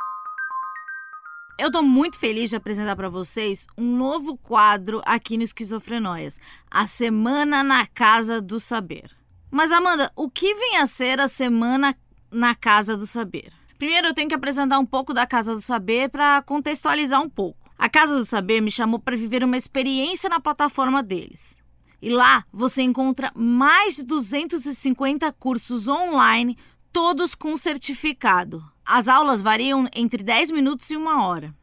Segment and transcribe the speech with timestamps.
[1.59, 6.41] Eu tô muito feliz de apresentar para vocês um novo quadro aqui no Esquizofrenóias,
[6.71, 9.11] a Semana na Casa do Saber.
[9.51, 11.95] Mas Amanda, o que vem a ser a Semana
[12.31, 13.53] na Casa do Saber?
[13.77, 17.71] Primeiro eu tenho que apresentar um pouco da Casa do Saber para contextualizar um pouco.
[17.77, 21.61] A Casa do Saber me chamou para viver uma experiência na plataforma deles.
[22.01, 26.57] E lá você encontra mais de 250 cursos online,
[26.93, 28.63] todos com certificado.
[28.85, 31.55] As aulas variam entre 10 minutos e uma hora.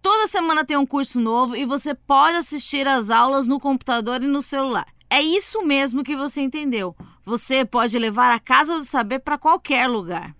[0.00, 4.26] Toda semana tem um curso novo e você pode assistir às aulas no computador e
[4.26, 4.86] no celular.
[5.08, 6.96] É isso mesmo que você entendeu.
[7.22, 10.34] Você pode levar a Casa do Saber para qualquer lugar.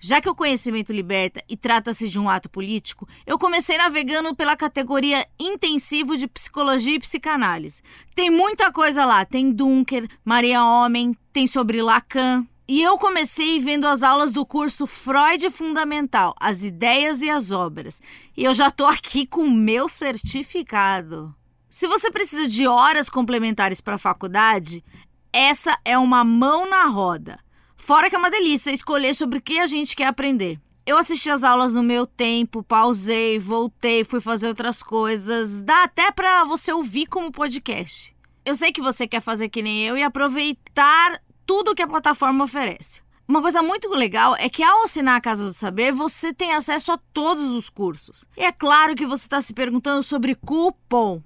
[0.00, 4.54] Já que o conhecimento liberta e trata-se de um ato político, eu comecei navegando pela
[4.54, 7.80] categoria intensivo de psicologia e psicanálise.
[8.14, 12.46] Tem muita coisa lá, tem Dunker, Maria Homem, tem sobre Lacan.
[12.66, 18.00] E eu comecei vendo as aulas do curso Freud Fundamental, as ideias e as obras.
[18.34, 21.34] E eu já tô aqui com o meu certificado.
[21.68, 24.82] Se você precisa de horas complementares para a faculdade,
[25.30, 27.38] essa é uma mão na roda.
[27.76, 30.58] Fora que é uma delícia escolher sobre o que a gente quer aprender.
[30.86, 35.60] Eu assisti as aulas no meu tempo, pausei, voltei, fui fazer outras coisas.
[35.60, 38.16] Dá até para você ouvir como podcast.
[38.42, 42.44] Eu sei que você quer fazer que nem eu e aproveitar tudo que a plataforma
[42.44, 43.00] oferece.
[43.26, 46.92] Uma coisa muito legal é que ao assinar a Casa do Saber, você tem acesso
[46.92, 48.26] a todos os cursos.
[48.36, 51.22] E é claro que você está se perguntando sobre cupom.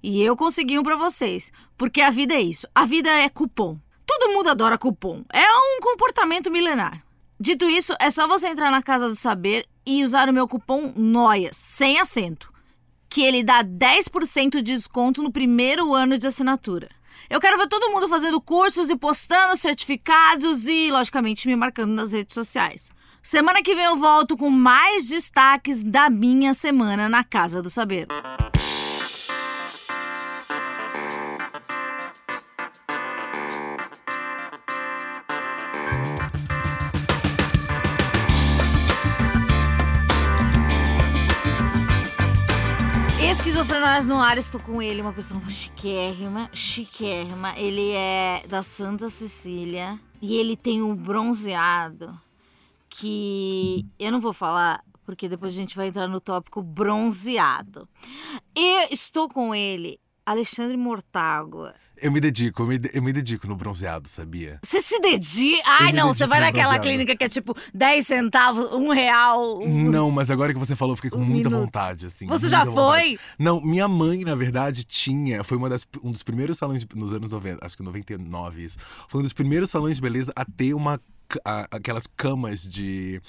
[0.00, 2.68] E eu consegui um para vocês, porque a vida é isso.
[2.72, 3.76] A vida é cupom.
[4.06, 5.24] Todo mundo adora cupom.
[5.32, 7.04] É um comportamento milenar.
[7.40, 10.92] Dito isso, é só você entrar na Casa do Saber e usar o meu cupom
[10.94, 12.52] NOIAS, sem acento,
[13.08, 16.88] que ele dá 10% de desconto no primeiro ano de assinatura.
[17.30, 22.14] Eu quero ver todo mundo fazendo cursos e postando certificados e, logicamente, me marcando nas
[22.14, 22.90] redes sociais.
[23.22, 28.06] Semana que vem eu volto com mais destaques da minha semana na Casa do Saber.
[43.98, 47.58] Esquizofrenóias no ar, estou com ele, uma pessoa chiquérrima, chiquérrima.
[47.58, 52.18] Ele é da Santa Cecília e ele tem um bronzeado
[52.88, 57.88] que eu não vou falar porque depois a gente vai entrar no tópico bronzeado.
[58.54, 61.74] E estou com ele, Alexandre Mortágua.
[62.00, 64.58] Eu me dedico, eu me, eu me dedico no bronzeado, sabia?
[64.62, 65.62] Você se dedica?
[65.66, 66.86] Ai, não, você vai naquela bronzeado.
[66.88, 69.60] clínica que é tipo 10 centavos, um real.
[69.60, 69.90] Um...
[69.90, 71.64] Não, mas agora que você falou, eu fiquei com um muita minuto.
[71.64, 72.26] vontade, assim.
[72.26, 72.72] Você já foi?
[72.72, 73.18] Vontade.
[73.38, 75.42] Não, minha mãe, na verdade, tinha.
[75.42, 78.78] Foi uma das, um dos primeiros salões de, nos anos 90, acho que 99 isso.
[79.08, 81.00] Foi um dos primeiros salões de beleza a ter uma.
[81.70, 83.20] Aquelas camas de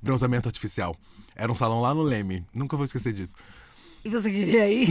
[0.00, 0.94] bronzeamento artificial.
[1.34, 2.46] Era um salão lá no Leme.
[2.54, 3.34] Nunca vou esquecer disso.
[4.04, 4.88] E você queria ir?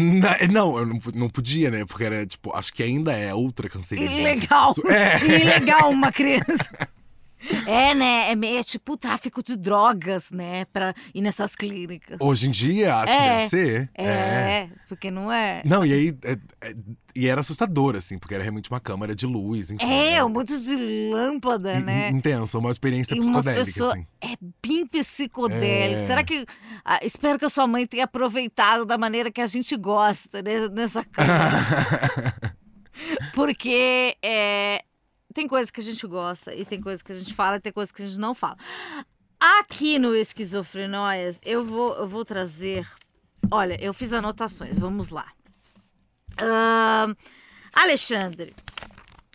[0.52, 1.86] Não, eu não, não podia, né?
[1.86, 4.20] Porque era, tipo, acho que ainda é ultra cancerígeno.
[4.20, 4.74] Ilegal.
[4.90, 5.24] É.
[5.26, 6.70] Ilegal uma criança.
[7.66, 8.32] É, né?
[8.32, 10.66] É meio tipo tráfico de drogas, né?
[10.66, 12.18] Pra ir nessas clínicas.
[12.20, 13.90] Hoje em dia, acho é, que deve ser.
[13.94, 15.62] É, é, porque não é.
[15.66, 16.18] Não, e aí.
[16.24, 16.76] É, é,
[17.16, 19.84] e era assustador, assim, porque era realmente uma câmera de luz, enfim.
[19.84, 20.24] É, né?
[20.24, 22.10] um monte de lâmpada, né?
[22.10, 23.66] Intenso, uma experiência e psicodélica.
[23.66, 24.08] Pessoa, assim.
[24.22, 26.00] É bem psicodélico.
[26.02, 26.06] É.
[26.06, 26.46] Será que.
[26.86, 30.68] Ah, espero que a sua mãe tenha aproveitado da maneira que a gente gosta, né?
[30.70, 32.36] Nessa câmera.
[33.34, 34.84] porque é,
[35.38, 37.72] tem coisas que a gente gosta e tem coisas que a gente fala e tem
[37.72, 38.58] coisas que a gente não fala.
[39.40, 42.90] Aqui no Esquizofrenóias, eu vou, eu vou trazer.
[43.52, 45.32] Olha, eu fiz anotações, vamos lá.
[46.42, 47.16] Uh,
[47.72, 48.56] Alexandre.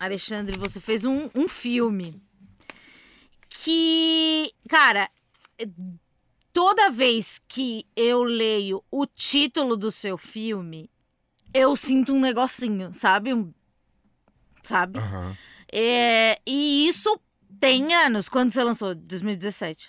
[0.00, 2.20] Alexandre, você fez um, um filme
[3.48, 5.08] que, cara,
[6.52, 10.90] toda vez que eu leio o título do seu filme,
[11.54, 13.32] eu sinto um negocinho, sabe?
[13.32, 13.54] Um,
[14.64, 14.98] sabe?
[14.98, 15.36] Uhum.
[15.72, 17.18] É, e isso
[17.58, 18.28] tem anos.
[18.28, 18.94] Quando você lançou?
[18.94, 19.88] 2017.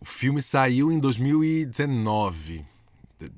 [0.00, 2.64] O filme saiu em 2019.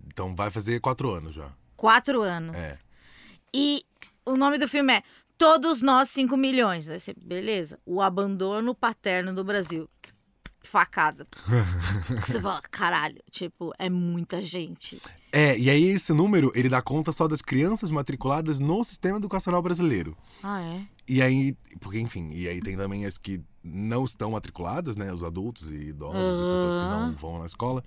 [0.07, 1.51] Então vai fazer quatro anos já.
[1.77, 2.57] Quatro anos.
[2.57, 2.79] É.
[3.53, 3.85] E
[4.25, 5.03] o nome do filme é
[5.37, 6.87] Todos Nós 5 Milhões.
[7.25, 7.79] beleza.
[7.87, 9.89] O abandono paterno do Brasil
[10.63, 11.27] facada.
[12.25, 15.01] você fala, caralho, tipo, é muita gente.
[15.33, 19.63] É, e aí esse número, ele dá conta só das crianças matriculadas no sistema educacional
[19.63, 20.17] brasileiro.
[20.43, 20.83] Ah, é?
[21.07, 25.23] E aí, porque enfim, e aí tem também as que não estão matriculadas, né, os
[25.23, 26.49] adultos e idosos, uhum.
[26.49, 27.85] e pessoas que não vão na escola.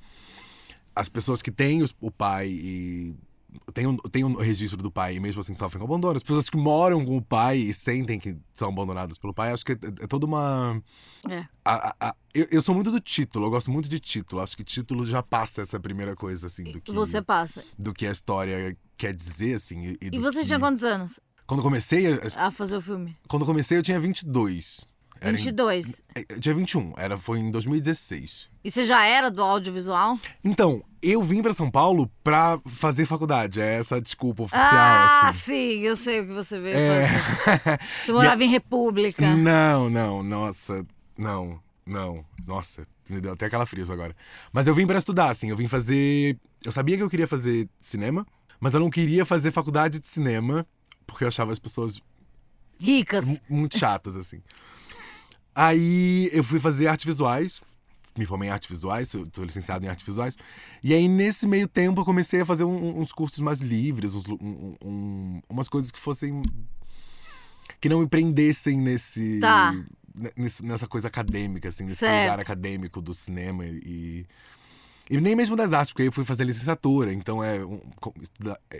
[0.96, 3.16] As pessoas que têm os, o pai e
[3.74, 6.16] tem um, tem um registro do pai e mesmo assim sofrem com abandono.
[6.16, 9.66] As pessoas que moram com o pai e sentem que são abandonadas pelo pai, acho
[9.66, 10.82] que é, é toda uma.
[11.30, 11.46] É.
[11.66, 14.42] A- a- a- eu, eu sou muito do título, eu gosto muito de título.
[14.42, 17.64] Acho que título já passa essa primeira coisa, assim, do que, Você passa.
[17.78, 19.96] do que a história quer dizer, assim.
[20.02, 23.14] E, E do você que- tinha quantos anos Quando comecei, eu- a fazer o filme?
[23.28, 24.82] quando comecei eu tinha 22.
[25.24, 26.04] Era em- 22.
[26.30, 28.50] Eu tinha 21, era, foi em 2016.
[28.64, 30.18] E você já era do audiovisual?
[30.44, 33.60] Então, eu vim pra São Paulo pra fazer faculdade.
[33.62, 35.40] É essa a desculpa oficial, ah, assim.
[35.40, 37.08] sim, eu sei o que você veio É.
[37.08, 37.80] fazer.
[38.04, 39.36] Você morava em República.
[39.36, 40.86] Não, não, nossa,
[41.18, 42.24] não, não.
[42.48, 44.16] Nossa, me deu até calafrios agora.
[44.52, 46.38] Mas eu vim pra estudar, assim, eu vim fazer.
[46.66, 48.26] Eu sabia que eu queria fazer cinema,
[48.60, 50.66] mas eu não queria fazer faculdade de cinema,
[51.06, 52.02] porque eu achava as pessoas
[52.80, 53.26] Ricas.
[53.28, 54.42] mu- muito chatas, assim.
[55.56, 57.62] Aí eu fui fazer artes visuais,
[58.18, 60.36] me formei em artes visuais, sou, sou licenciado em artes visuais.
[60.84, 64.24] E aí, nesse meio tempo, eu comecei a fazer um- uns cursos mais livres, uns
[64.28, 66.42] um- um- umas coisas que fossem.
[67.80, 69.40] que não me prendessem nesse.
[69.40, 69.74] Tá.
[70.38, 72.22] nesse- nessa coisa acadêmica, assim, nesse Certo.
[72.24, 74.26] lugar acadêmico do cinema e.
[75.10, 77.82] E nem mesmo das artes, porque aí eu fui fazer licenciatura, então é, eu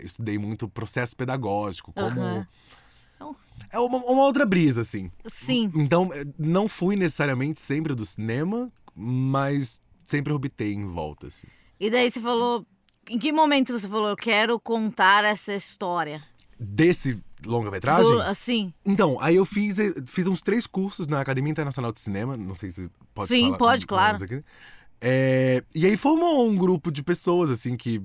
[0.02, 2.06] estudei muito processo pedagógico, como.
[2.06, 2.46] Aham.
[3.70, 5.10] É uma, uma outra brisa, assim.
[5.26, 5.70] Sim.
[5.74, 11.48] Então, eh, não fui necessariamente sempre do cinema, mas sempre orbitei em volta, assim.
[11.80, 12.64] E daí você falou.
[13.08, 16.22] Em que momento você falou, eu quero contar essa história?
[16.58, 18.22] Desse longa-metragem?
[18.22, 18.72] Assim.
[18.86, 22.54] Então, aí eu fiz, eh, fiz uns três cursos na Academia Internacional de Cinema, não
[22.54, 24.44] sei se pode Sim, falar pode, claro.
[25.00, 28.00] É, e aí formou um grupo de pessoas, assim, que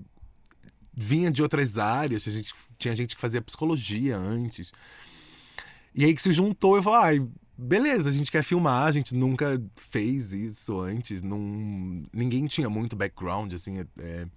[1.00, 4.72] vinha de outras áreas, a gente, tinha gente que fazia psicologia antes.
[5.96, 9.16] E aí que se juntou, eu falei, ai, beleza, a gente quer filmar, a gente
[9.16, 11.40] nunca fez isso antes, não,
[12.14, 14.28] ninguém tinha muito background, assim, é,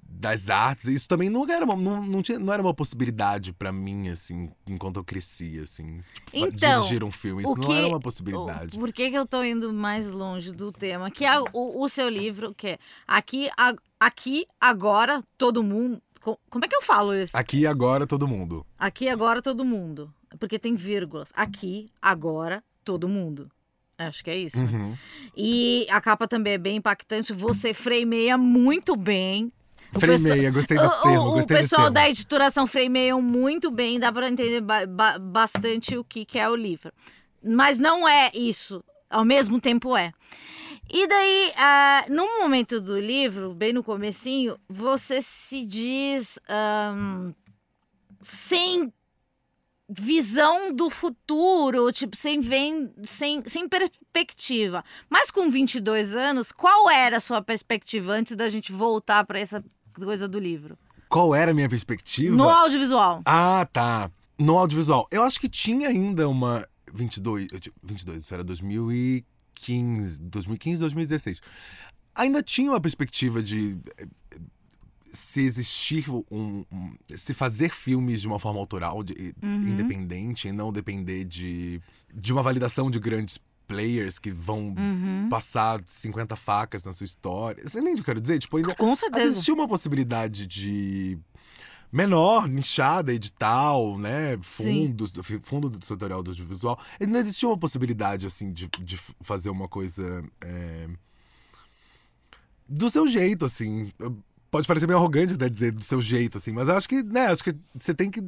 [0.00, 0.86] das artes.
[0.86, 4.50] Isso também não era uma, não, não, tinha, não era uma possibilidade pra mim, assim,
[4.66, 6.00] enquanto eu crescia, assim.
[6.14, 8.78] Tipo, Então, dirigir um filme, isso o não que- era uma possibilidade.
[8.78, 11.10] Por que, que eu tô indo mais longe do tema?
[11.10, 16.00] Que é o, o seu livro, que é aqui, a- aqui, agora, todo mundo.
[16.22, 17.36] Co- Como é que eu falo isso?
[17.36, 18.64] Aqui e agora, todo mundo.
[18.78, 20.12] Aqui, agora, todo mundo.
[20.38, 21.30] Porque tem vírgulas.
[21.34, 23.50] Aqui, agora, todo mundo.
[23.98, 24.62] Acho que é isso.
[24.64, 24.70] né?
[24.72, 24.96] Uhum.
[25.36, 27.32] E a capa também é bem impactante.
[27.32, 29.52] Você fremeia muito bem.
[29.94, 34.10] O Fremeia, gostei desse o, termo, o- o pessoal da editoração freiam muito bem, dá
[34.10, 36.90] para entender ba- bastante o que, que é o livro.
[37.44, 40.12] Mas não é isso, ao mesmo tempo é.
[40.94, 47.32] E daí, ah, num momento do livro, bem no comecinho, você se diz ahn,
[48.20, 48.92] sem
[49.88, 54.84] visão do futuro, tipo, sem, vem, sem, sem perspectiva.
[55.08, 59.64] Mas com 22 anos, qual era a sua perspectiva antes da gente voltar para essa
[59.94, 60.78] coisa do livro?
[61.08, 62.34] Qual era a minha perspectiva?
[62.36, 63.22] No audiovisual.
[63.24, 64.10] Ah, tá.
[64.38, 65.06] No audiovisual.
[65.10, 69.24] Eu acho que tinha ainda uma 22, eu tinha- 22, isso era 2015,
[70.20, 71.40] 2015, 2016.
[72.14, 74.06] Ainda tinha uma perspectiva de eh,
[75.12, 79.68] se existir um, um- se fazer filmes de uma forma autoral, de- Uhum.
[79.68, 81.80] independente, e não depender de
[82.14, 85.28] de uma validação de grandes players que vão Uhum.
[85.30, 87.66] passar 50 facas na sua história.
[87.66, 88.38] Você entende o que eu quero dizer?
[88.38, 89.24] Tipo, ainda, Com certeza.
[89.26, 91.18] vezes tinha uma possibilidade de
[91.92, 94.38] menor, nichada, edital, né?
[94.42, 94.86] Sim.
[94.88, 96.80] Fundos, do- fundo do setorial do audiovisual.
[96.98, 100.88] Ainda existia uma possibilidade, assim, de, de fazer uma coisa é,
[102.68, 103.92] do seu jeito, assim.
[104.50, 107.26] Pode parecer meio arrogante até dizer do seu jeito, assim, mas eu acho que, né,
[107.26, 108.22] acho que você tem que.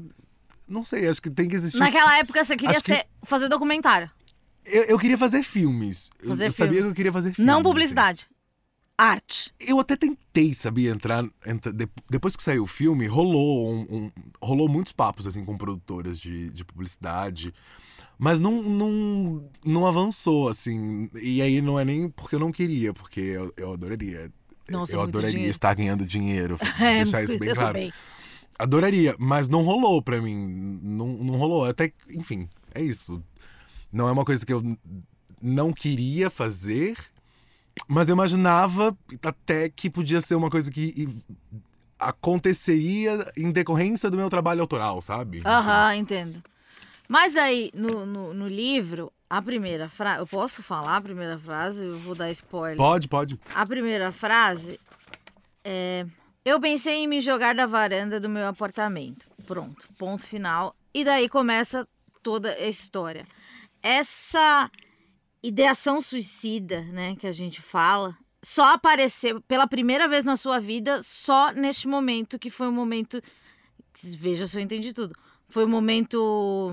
[0.67, 1.79] Não sei, acho que tem que existir.
[1.79, 4.11] Naquela época você queria Acho que- ser, fazer documentário,
[4.65, 6.09] Eu, eu queria fazer filmes.
[6.23, 6.87] Eu- Fazer eu, sabia filmes.
[6.87, 7.47] que eu queria fazer filmes.
[7.47, 7.63] não assim.
[7.65, 8.27] publicidade.
[8.97, 9.53] Arte.
[9.59, 11.25] Eu até tentei, sabia, entrar.
[11.47, 14.11] entra- de- depois que saiu o filme, rolou um, um-
[14.41, 17.53] rolou muitos papos assim com produtoras de, de publicidade.
[18.17, 21.11] Mas não, não, não avançou, assim.
[21.21, 24.31] E aí não é nem porque eu não queria, porque eu, eu adoraria.
[24.71, 25.51] Nossa, eu adoraria dinheiro.
[25.51, 26.57] estar ganhando dinheiro.
[26.81, 27.75] É, deixar isso bem claro.
[27.75, 27.93] também.
[28.57, 30.79] Adoraria, mas não rolou pra mim.
[30.81, 31.65] Não, não rolou.
[31.65, 33.21] Até, enfim, é isso.
[33.93, 34.63] Não é uma coisa que eu
[35.43, 36.97] não queria fazer,
[37.89, 41.09] mas eu imaginava até que podia ser uma coisa que
[41.99, 45.43] aconteceria em decorrência do meu trabalho autoral, sabe?
[45.45, 46.43] Aham, entendo.
[47.09, 50.21] Mas daí, no, no, no livro, a primeira frase.
[50.21, 51.87] Eu posso falar a primeira frase?
[51.87, 52.77] Eu vou dar spoiler.
[52.77, 53.39] Pode, pode.
[53.55, 54.81] A primeira frase
[55.63, 56.07] é:
[56.45, 59.27] Eu pensei em me jogar da varanda do meu apartamento.
[59.47, 60.75] Pronto, ponto final.
[60.93, 61.87] E daí começa
[62.23, 63.27] toda a história.
[63.83, 64.71] Essa
[65.47, 71.03] ideação suicida, né, que a gente fala, só apareceu pela primeira vez na sua vida
[71.03, 73.21] só neste momento que foi um momento
[74.17, 75.15] veja se eu entendi tudo.
[75.47, 76.73] Foi um momento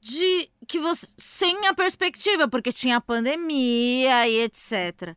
[0.00, 5.16] de que você sem a perspectiva, porque tinha a pandemia e etc.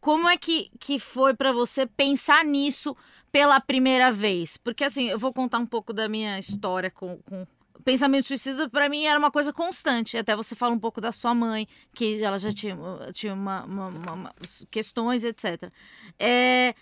[0.00, 2.96] Como é que, que foi para você pensar nisso
[3.32, 4.56] pela primeira vez?
[4.56, 7.46] Porque assim, eu vou contar um pouco da minha história com, com
[7.88, 10.18] pensamento suicida para mim era uma coisa constante.
[10.18, 12.76] Até você fala um pouco da sua mãe, que ela já tinha,
[13.14, 14.34] tinha uma, uma, uma,
[14.70, 15.72] questões, etc.
[16.18, 16.74] É,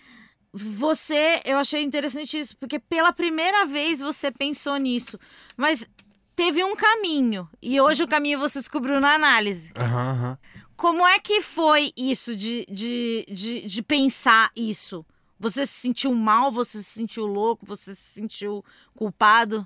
[0.51, 5.17] você, eu achei interessante isso, porque pela primeira vez você pensou nisso.
[5.55, 5.87] Mas
[6.35, 7.49] teve um caminho.
[7.61, 9.71] E hoje o caminho você descobriu na análise.
[9.77, 10.37] Aham, aham.
[10.75, 15.05] Como é que foi isso de, de, de, de pensar isso?
[15.39, 16.51] Você se sentiu mal?
[16.51, 17.65] Você se sentiu louco?
[17.65, 19.65] Você se sentiu culpado?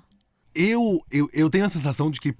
[0.54, 2.34] Eu, eu, eu tenho a sensação de que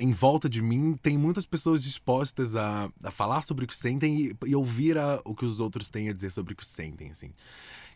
[0.00, 4.16] em volta de mim tem muitas pessoas dispostas a, a falar sobre o que sentem
[4.26, 7.10] e, e ouvir a- o que os outros têm a dizer sobre o que sentem,
[7.10, 7.30] assim.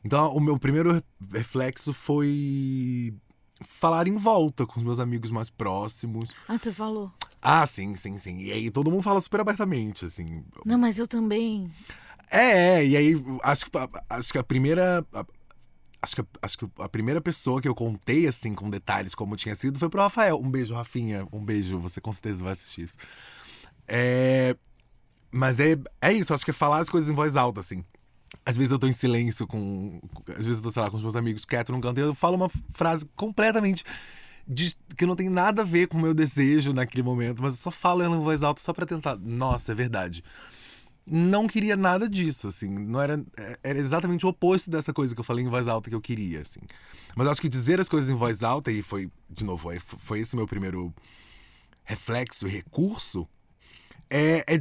[0.04, 1.02] Então, o meu primeiro re-
[1.32, 3.14] reflexo foi
[3.60, 6.30] falar em volta com os meus amigos mais próximos.
[6.48, 7.12] Ah, você falou.
[7.40, 8.38] Ah, sim, sim, sim.
[8.38, 10.42] E aí todo mundo fala super abertamente, assim.
[10.66, 11.70] Não, mas eu também.
[12.30, 13.14] É, é, e aí
[13.44, 13.70] acho que,
[14.10, 15.06] acho que a primeira.
[15.12, 15.24] a-
[16.02, 19.36] Acho que, a- acho que a primeira pessoa que eu contei, assim, com detalhes como
[19.36, 20.36] tinha sido, foi pro Rafael.
[20.40, 21.26] Um beijo, Rafinha.
[21.32, 22.96] Um beijo, você com certeza vai assistir isso.
[23.86, 24.56] É.
[25.30, 27.84] Mas é, é isso, acho que é falar as coisas em voz alta, assim.
[28.44, 30.00] Às vezes eu tô em silêncio com.
[30.36, 32.14] Às vezes eu tô, sei lá, com os meus amigos quieto num canto e eu
[32.14, 33.84] falo uma frase completamente.
[34.46, 37.58] de- que não tem nada a ver com o meu desejo naquele momento, mas eu
[37.60, 39.16] só falo ela em voz alta só pra tentar.
[39.16, 40.24] Nossa, é verdade
[41.06, 42.68] não queria nada disso, assim.
[42.68, 45.90] Não era, é- era exatamente o oposto dessa coisa que eu falei em voz alta
[45.90, 46.60] que eu queria, assim.
[47.16, 50.36] Mas acho que dizer as coisas em voz alta, e foi, de novo, foi esse
[50.36, 50.94] meu primeiro
[51.84, 53.26] reflexo e recurso,
[54.12, 54.58] é, é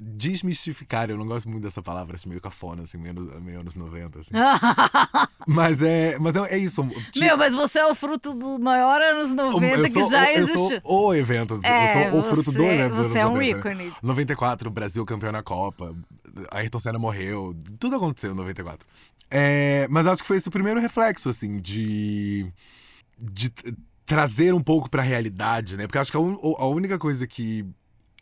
[0.00, 1.10] desmistificar.
[1.10, 4.20] Eu não gosto muito dessa palavra, acho meio cafona, assim, meio anos, meio anos 90,
[4.20, 4.30] assim.
[5.46, 6.86] Mas é, mas é, é isso.
[7.10, 10.22] ti- Meu, mas você é o fruto do maior anos 90 eu que sou já
[10.22, 11.60] o- eu sou o evento.
[11.64, 12.94] É, eu sou o fruto do evento.
[12.94, 13.58] você é um 90.
[13.58, 13.92] ícone.
[14.02, 15.94] 94, o Brasil campeão na Copa.
[16.50, 17.56] A Ayrton Senna morreu.
[17.78, 18.86] Tudo aconteceu em 94.
[19.30, 22.46] É, mas acho que foi esse o primeiro reflexo, assim, de.
[23.18, 23.50] de
[24.04, 25.86] trazer um pouco pra realidade, né?
[25.86, 27.64] Porque acho que a, un- a única coisa que.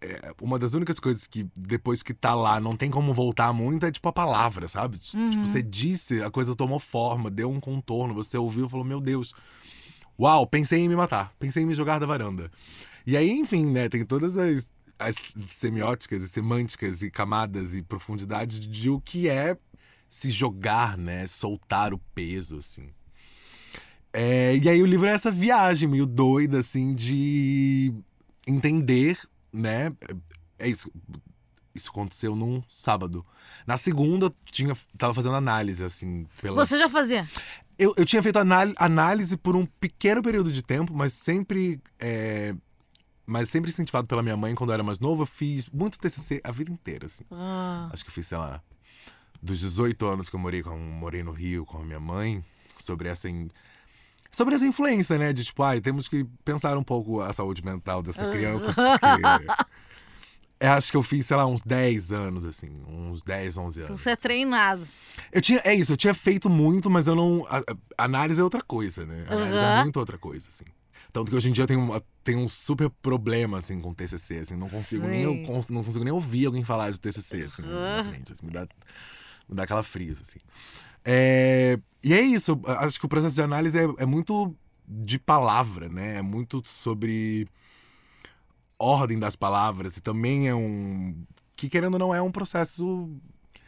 [0.01, 3.87] É, uma das únicas coisas que depois que tá lá não tem como voltar muito
[3.87, 4.99] é tipo a palavra, sabe?
[4.99, 9.01] Tipo, você disse, a coisa tomou forma, deu um contorno, você ouviu e falou: Meu
[9.01, 9.35] Deus,
[10.21, 12.51] Uau, pensei em me matar, pensei em me jogar da varanda.
[13.07, 15.15] E aí, enfim, né, tem todas as, as
[15.49, 19.57] semióticas e semânticas e camadas e profundidades de o que é
[20.09, 22.89] se jogar, né, soltar o peso, assim.
[24.13, 27.95] É, e aí o livro é essa viagem meio doida, assim, de
[28.45, 29.21] entender,
[29.53, 29.93] né,
[30.59, 30.91] é isso,
[31.75, 33.25] isso aconteceu num sábado.
[33.67, 36.65] Na segunda, tinha, tava fazendo análise, assim, pela...
[36.65, 37.29] Você já fazia?
[37.79, 41.81] Eu, eu tinha feito anál- análise por um pequeno período de tempo, mas sempre.
[41.99, 42.55] é,
[43.25, 46.41] mas sempre incentivado pela minha mãe quando eu era mais novo, eu fiz muito TCC
[46.43, 47.25] a vida inteira, assim.
[47.31, 48.61] Ah, Acho que eu fiz, sei lá,
[49.41, 52.43] dos 18 anos que eu morei, com, morei no Rio com a minha mãe,
[52.79, 53.29] sobre essa.
[53.29, 53.51] in-
[54.31, 55.33] Sobre essa influência, né?
[55.33, 59.23] De tipo, ai, temos que pensar um pouco a saúde mental dessa criança, porque.
[60.61, 63.85] Eu acho que eu fiz, sei lá, uns 10 anos, assim, uns 10, 11 anos.
[63.91, 64.87] então você é treinado.
[65.33, 67.47] Eu tinha, é isso, eu tinha feito muito, mas eu não.
[67.49, 67.65] A, a-
[68.05, 69.25] análise é outra coisa, né?
[69.29, 69.83] Análise é Aham.
[69.85, 70.65] muito outra coisa, assim.
[71.13, 74.57] Tanto que hoje em dia eu tenho, tenho um super problema, assim, com TCC, assim.
[74.57, 77.99] Não consigo, nem, eu não consigo nem ouvir alguém falar de TCC, assim, na minha
[78.01, 78.11] Aham.
[78.11, 78.33] frente.
[78.33, 78.63] assim, me, dá,
[79.49, 80.41] me dá aquela frisa, assim.
[81.11, 84.55] É, e é isso, acho que o processo de análise é, é muito
[84.87, 86.17] de palavra, né?
[86.17, 87.49] É muito sobre
[88.79, 91.15] ordem das palavras e também é um
[91.57, 93.11] que querendo ou não é um processo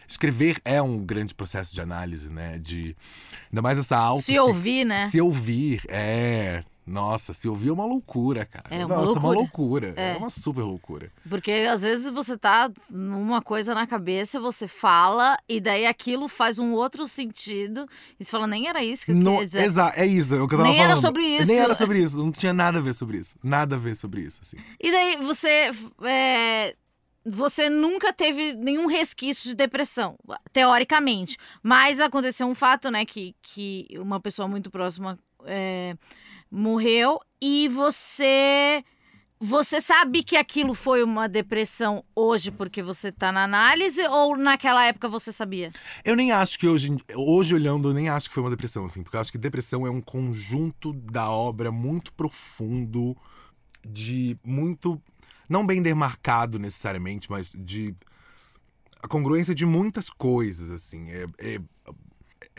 [0.07, 2.59] escrever é um grande processo de análise, né?
[2.59, 2.95] De
[3.51, 5.09] ainda mais essa auto Se ouvir, né?
[5.09, 8.65] Se ouvir é nossa, se ouvir é uma loucura, cara.
[8.71, 9.89] É uma Nossa, é uma loucura.
[9.89, 9.95] loucura.
[9.97, 10.15] É.
[10.15, 10.17] É.
[10.17, 11.13] uma super loucura.
[11.29, 16.59] Porque às vezes você tá numa coisa na cabeça, você fala, e daí aquilo faz
[16.59, 17.87] um outro sentido.
[18.19, 19.65] E você fala, nem era isso que eu Não, queria dizer.
[19.65, 21.07] exa- é isso, é o que eu tava Nem era falando.
[21.07, 21.47] sobre isso.
[21.47, 23.37] Nem era sobre isso, não tinha nada a ver sobre isso.
[23.43, 24.57] Nada a ver sobre isso, assim.
[24.81, 25.71] E daí você.
[26.03, 26.75] é,
[27.25, 30.17] você nunca teve nenhum resquício de depressão,
[30.55, 31.37] teoricamente.
[31.63, 33.05] Mas aconteceu um fato, né?
[33.05, 35.97] Que, que uma pessoa muito próxima é,
[36.51, 38.85] morreu e você.
[39.43, 44.85] Você sabe que aquilo foi uma depressão hoje porque você tá na análise ou naquela
[44.85, 45.73] época você sabia?
[46.05, 49.03] Eu nem acho que hoje, hoje olhando, eu nem acho que foi uma depressão, assim,
[49.03, 53.17] porque eu acho que depressão é um conjunto da obra muito profundo,
[53.87, 55.01] de muito.
[55.49, 57.95] Não bem demarcado necessariamente, mas de.
[59.03, 61.09] A congruência de muitas coisas, assim.
[61.11, 61.61] É, é,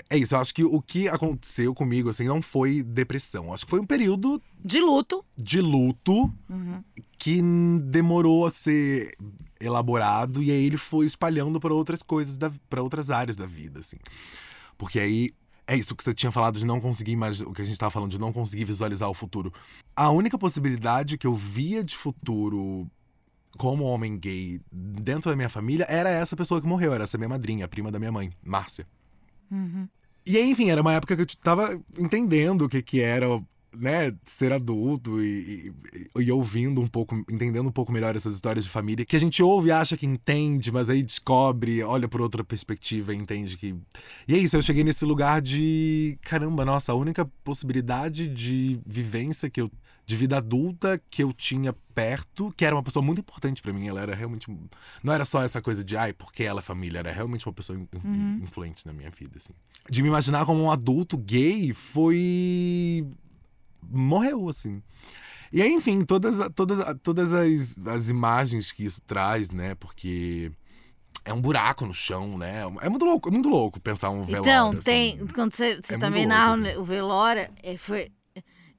[0.09, 3.53] é isso, eu acho que o que aconteceu comigo, assim, não foi depressão.
[3.53, 5.23] Acho que foi um período De luto.
[5.37, 6.83] de luto Uhum.
[7.17, 7.41] que
[7.83, 9.15] demorou a ser
[9.59, 12.37] elaborado e aí ele foi espalhando para outras coisas,
[12.69, 13.97] para outras áreas da vida, assim.
[14.77, 15.31] Porque aí
[15.67, 17.91] é isso que você tinha falado de não conseguir imaginar, o que a gente estava
[17.91, 19.53] falando de não conseguir visualizar o futuro.
[19.95, 22.87] A única possibilidade que eu via de futuro
[23.57, 27.29] como homem gay dentro da minha família era essa pessoa que morreu, era essa minha
[27.29, 28.87] madrinha, a prima da minha mãe, Márcia.
[29.51, 29.87] Uhum.
[30.25, 33.27] E aí, enfim, era uma época que eu tava entendendo o que que era,
[33.75, 35.73] né, ser adulto e,
[36.15, 39.19] e, e ouvindo um pouco, entendendo um pouco melhor essas histórias de família que a
[39.19, 43.57] gente ouve e acha que entende, mas aí descobre, olha por outra perspectiva e entende
[43.57, 43.75] que.
[44.27, 46.17] E é isso, eu cheguei nesse lugar de.
[46.21, 49.71] Caramba, nossa, a única possibilidade de vivência que eu.
[50.03, 53.87] De vida adulta que eu tinha perto, que era uma pessoa muito importante para mim.
[53.87, 54.47] Ela era realmente.
[55.01, 57.79] Não era só essa coisa de, ai, porque ela é família, era realmente uma pessoa
[58.03, 58.39] Uhum.
[58.43, 59.53] influente na minha vida, assim.
[59.89, 63.05] De me imaginar como um adulto gay foi
[63.83, 64.81] morreu, assim.
[65.51, 69.75] E aí, enfim, todas, todas, todas as, as imagens que isso traz, né?
[69.75, 70.51] Porque
[71.25, 72.61] é um buraco no chão, né?
[72.81, 74.39] É muito louco, é muito louco pensar um velório.
[74.49, 74.79] Então, assim.
[74.79, 75.27] tem.
[75.33, 76.77] Quando você, você É também narra assim.
[76.77, 78.11] o velório, é, foi.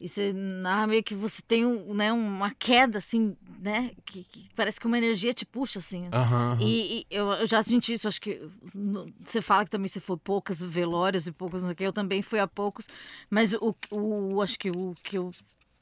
[0.03, 3.93] E você narra meio que você tem um, né, uma queda, assim, né?
[4.05, 6.09] Que, que parece que uma energia te puxa, assim.
[6.13, 6.59] Aham, aham.
[6.61, 8.43] E, e eu, eu já senti isso, acho que
[8.75, 11.85] no- você fala que também você foi poucas velórios e poucos não sei o que,
[11.85, 12.89] eu também fui a poucos,
[13.31, 15.31] mas o, o acho que o que eu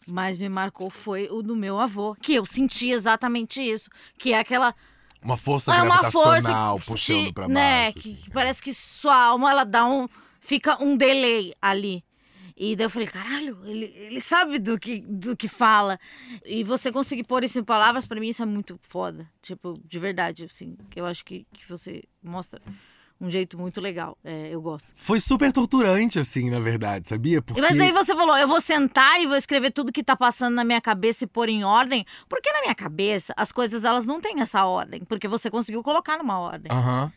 [0.06, 4.38] mais me marcou foi o do meu avô, que eu senti exatamente isso, que é
[4.38, 4.74] aquela
[5.22, 7.98] Uma força é uma força que puxando pra né, baixo.
[8.00, 8.22] que, assim.
[8.22, 10.06] que parece que sua alma ela dá um
[10.40, 12.04] fica um delay ali.
[12.62, 15.98] E daí eu falei, caralho, ele, ele sabe do que, do que fala.
[16.44, 19.26] E você conseguir pôr isso em palavras, pra mim isso é muito foda.
[19.40, 20.76] Tipo, de verdade, assim.
[20.94, 22.60] Eu acho que, que você mostra
[23.20, 24.16] um jeito muito legal.
[24.24, 24.92] É, eu gosto.
[24.96, 27.42] Foi super torturante, assim, na verdade, sabia?
[27.42, 27.60] Porque...
[27.60, 30.64] Mas daí você falou, eu vou sentar e vou escrever tudo que tá passando na
[30.64, 32.04] minha cabeça e pôr em ordem.
[32.28, 35.04] Porque na minha cabeça, as coisas elas não têm essa ordem.
[35.04, 36.72] Porque você conseguiu colocar numa ordem.
[36.72, 37.12] Aham.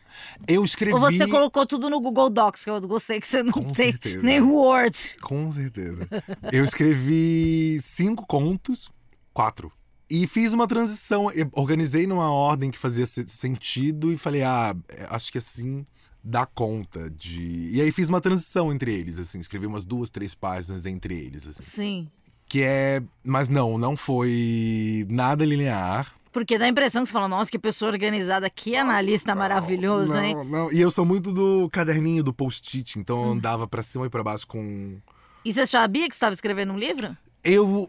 [0.46, 0.94] Eu escrevi...
[0.94, 3.92] Ou você colocou tudo no Google Docs, que eu gostei que você não Com tem
[3.92, 4.22] certeza.
[4.22, 5.16] nem Word.
[5.22, 6.06] Com certeza.
[6.52, 8.90] Eu escrevi cinco contos,
[9.32, 9.72] quatro.
[10.08, 15.06] E fiz uma transição, organizei numa ordem que fazia se- sentido e falei, ah, é,
[15.08, 15.86] acho que assim
[16.24, 17.70] dá conta de.
[17.70, 21.46] E aí fiz uma transição entre eles, assim, escrevi umas duas, três páginas entre eles,
[21.46, 21.62] assim.
[21.62, 22.08] Sim.
[22.48, 23.02] Que é.
[23.22, 26.14] Mas não, não foi nada linear.
[26.32, 30.24] Porque dá a impressão que você fala, nossa, que pessoa organizada, que analista maravilhoso, não,
[30.24, 30.36] hein?
[30.46, 34.10] Não, E eu sou muito do caderninho, do post-it, então eu andava pra cima e
[34.10, 34.96] pra baixo com.
[35.44, 37.16] E você sabia que você estava escrevendo um livro?
[37.44, 37.88] Eu,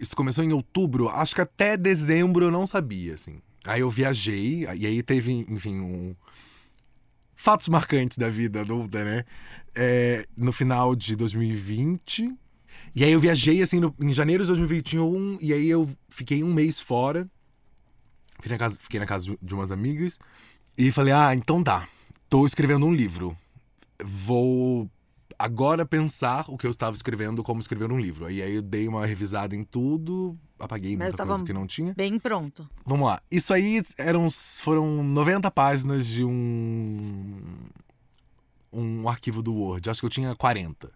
[0.00, 3.40] Isso começou em outubro, acho que até dezembro eu não sabia, assim.
[3.64, 6.16] Aí eu viajei, e aí teve, enfim, um.
[7.42, 9.24] Fatos marcantes da vida adulta, né?
[9.74, 12.34] É, no final de 2020.
[12.94, 16.52] E aí eu viajei, assim, no- em janeiro de 2021, e aí eu fiquei um
[16.52, 17.26] mês fora.
[18.36, 20.18] Fiquei na casa, fiquei na casa de- umas amigas.
[20.76, 21.88] E falei, ah, então tá.
[22.28, 23.34] Tô escrevendo um livro.
[24.04, 24.90] Vou
[25.38, 28.26] agora pensar o que eu estava escrevendo, como escrever um livro.
[28.26, 31.94] Aí, aí eu dei uma revisada em tudo, apaguei Mas muita coisa que não tinha.
[31.94, 32.68] Bem pronto.
[32.84, 33.20] Vamos lá.
[33.30, 37.36] Isso aí eram, foram 90 páginas de um.
[38.72, 39.88] um arquivo do Word.
[39.90, 40.90] Acho que eu tinha 40.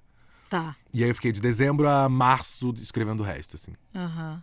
[0.49, 0.77] Tá.
[0.93, 3.73] E aí eu fiquei de dezembro a março escrevendo o resto, assim.
[3.95, 4.43] Aham.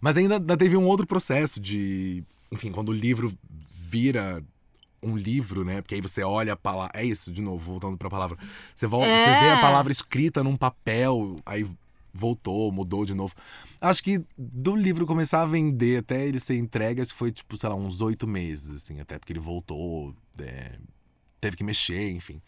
[0.00, 2.22] Mas ainda, ainda teve um outro processo de.
[2.52, 4.42] Enfim, quando o livro vira
[5.02, 5.80] um livro, né?
[5.82, 6.92] Porque aí você olha a palavra.
[6.94, 8.38] É isso, de novo, voltando pra palavra.
[8.74, 9.24] Você, volta, É.
[9.24, 11.66] você vê a palavra escrita num papel, aí
[12.16, 13.34] voltou, mudou de novo.
[13.80, 17.74] Acho que do livro começar a vender até ele ser entregue, foi, tipo, sei lá,
[17.74, 20.78] uns oito meses, assim, até porque ele voltou, é,
[21.40, 22.40] teve que mexer, enfim.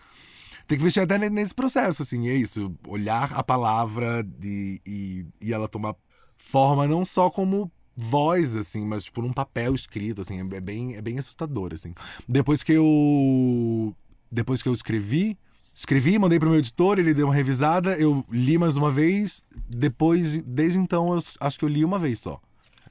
[0.66, 2.74] Tem que mexer até ne- nesse processo, assim, é isso.
[2.87, 5.94] Olhar a palavra e, e, e ela tomar
[6.37, 11.02] forma não só como voz, assim, mas tipo num papel escrito, assim, é bem, é
[11.02, 11.94] bem assustador, assim.
[12.28, 13.94] Depois que eu.
[14.31, 15.38] Depois que eu escrevi,
[15.79, 20.43] escrevi, mandei pro meu editor, ele deu uma revisada, eu li mais uma vez, depois,
[20.43, 22.41] desde então, eu acho que eu li uma vez só.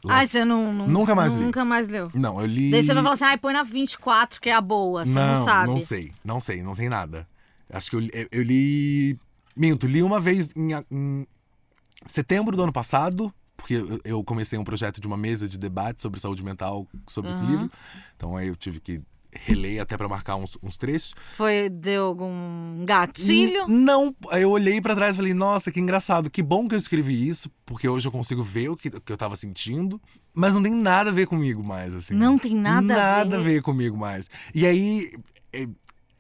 [0.08, 1.46] Ai, você não, não- Nunca mais não- li.
[1.48, 2.10] Nunca mais leu.
[2.14, 2.72] Não, eu li.
[2.72, 5.06] Daí você vai falar assim, ai, põe na 24, que é a boa.
[5.06, 5.68] Você não, não, sabe.
[5.70, 7.28] não sei, não sei, não sei nada.
[7.70, 9.18] Acho que eu, li- eu, eu li.
[9.56, 11.28] Minto, li uma vez em, em
[12.06, 16.20] setembro do ano passado, porque eu, comecei um projeto de uma mesa de debate sobre
[16.22, 17.52] saúde mental sobre esse Aham.
[17.52, 17.72] livro.
[18.16, 21.14] Então aí eu tive que reler até pra marcar uns, uns trechos.
[21.36, 23.64] Foi, deu algum gatilho?
[23.68, 26.80] N- Não, eu olhei pra trás e falei, nossa, que engraçado, que bom que eu
[26.80, 30.02] escrevi isso, porque hoje eu consigo ver o que, que eu tava sentindo,
[30.34, 32.14] mas não tem nada a ver comigo mais, assim.
[32.14, 33.56] Não tem nada, Nada a a ver.
[33.56, 34.30] ver comigo mais.
[34.54, 35.12] E aí,
[35.54, 35.68] é,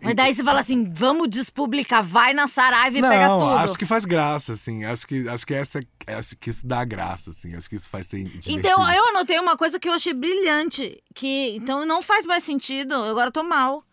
[0.02, 3.58] Mas daí você fala assim, vamos despublicar, vai na Saraiva e não, pega tudo.
[3.58, 4.86] acho que faz graça, assim.
[4.86, 7.56] Acho que, acho que essa, acho que isso dá graça, assim.
[7.56, 8.58] Acho que isso faz ser divertido.
[8.58, 12.94] Então, eu anotei uma coisa que eu achei brilhante, que então não faz mais sentido,
[12.94, 13.84] eu agora tô mal.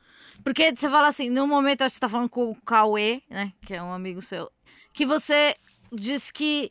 [0.45, 3.53] Porque você fala assim, no momento, acho que você tá falando com o Cauê, né,
[3.65, 4.51] que é um amigo seu,
[4.93, 5.57] que você
[5.91, 6.71] diz que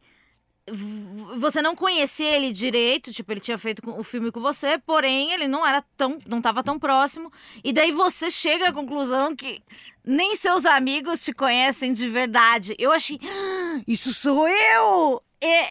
[1.38, 5.48] você não conhecia ele direito, tipo, ele tinha feito o filme com você, porém ele
[5.48, 7.32] não era tão, não tava tão próximo.
[7.64, 9.62] E daí você chega à conclusão que
[10.06, 12.76] nem seus amigos te conhecem de verdade.
[12.80, 15.22] Eu achei, "Ah, isso sou eu!
[15.42, 15.70] E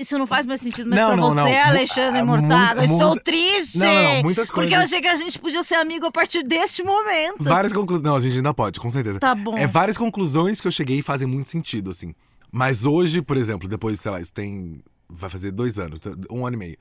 [0.00, 1.68] isso não faz mais sentido, mas Não, pra não, você, não.
[1.68, 3.78] Alexandre ah, Mortado, estou triste!
[3.78, 6.42] Não, não, muitas Porque eu coisas- achei que a gente podia ser amigo a partir
[6.42, 7.44] deste momento.
[7.44, 8.04] Várias conclusões.
[8.04, 9.20] Não, a gente ainda pode, com certeza.
[9.20, 9.56] Tá bom.
[9.56, 12.12] É várias conclusões que eu cheguei e fazem muito sentido, assim.
[12.50, 14.82] Mas hoje, por exemplo, depois, sei lá, isso tem.
[15.08, 16.78] Vai fazer dois anos, um ano e meio.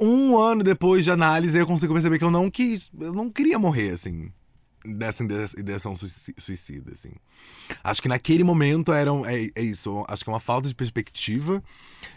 [0.00, 2.90] Um ano depois de análise, eu consigo perceber que eu não quis.
[2.98, 4.32] Eu não queria morrer, assim.
[4.84, 7.10] Dessa ide- ideação suici- suicida, assim.
[7.84, 10.04] Acho que naquele momento era um- é, é isso.
[10.08, 11.62] Acho que é uma falta de perspectiva.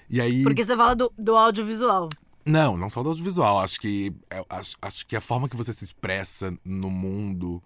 [0.09, 0.43] E aí.
[0.43, 2.07] Porque você fala do, do audiovisual.
[2.45, 3.59] Não, não só do audiovisual.
[3.59, 7.61] Acho que, é- acho, acho que a forma que você se expressa no mundo.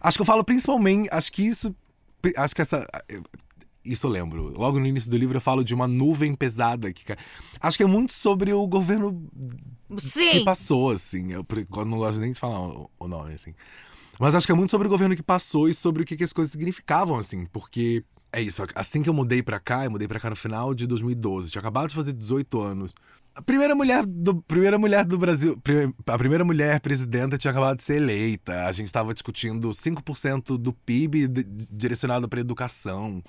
[0.00, 1.08] Acho que eu falo principalmente.
[1.12, 1.74] Acho que isso.
[2.36, 2.86] Acho que essa.
[3.86, 4.52] Isso eu lembro.
[4.56, 6.92] Logo no início do livro eu falo de uma nuvem pesada.
[6.92, 7.04] que
[7.60, 9.28] Acho que é muito sobre o governo
[9.96, 10.44] que Sim.
[10.44, 11.32] passou, assim.
[11.32, 11.46] Eu
[11.84, 12.60] não gosto nem de falar
[12.98, 13.54] o, nome, assim.
[14.18, 16.24] Mas acho que é muito sobre o governo que passou e sobre o que, que
[16.24, 17.46] as coisas significavam, assim.
[17.46, 18.62] Porque é isso.
[18.74, 21.50] Assim que eu mudei pra cá, eu mudei pra cá no final de 2012.
[21.50, 22.94] Tinha acabado de fazer 18 anos.
[23.36, 25.60] A primeira mulher do, primeira mulher do Brasil,
[26.06, 28.64] a primeira mulher presidenta tinha acabado de ser eleita.
[28.64, 31.28] A gente estava discutindo 5% do PIB
[31.70, 33.22] direcionado para educação.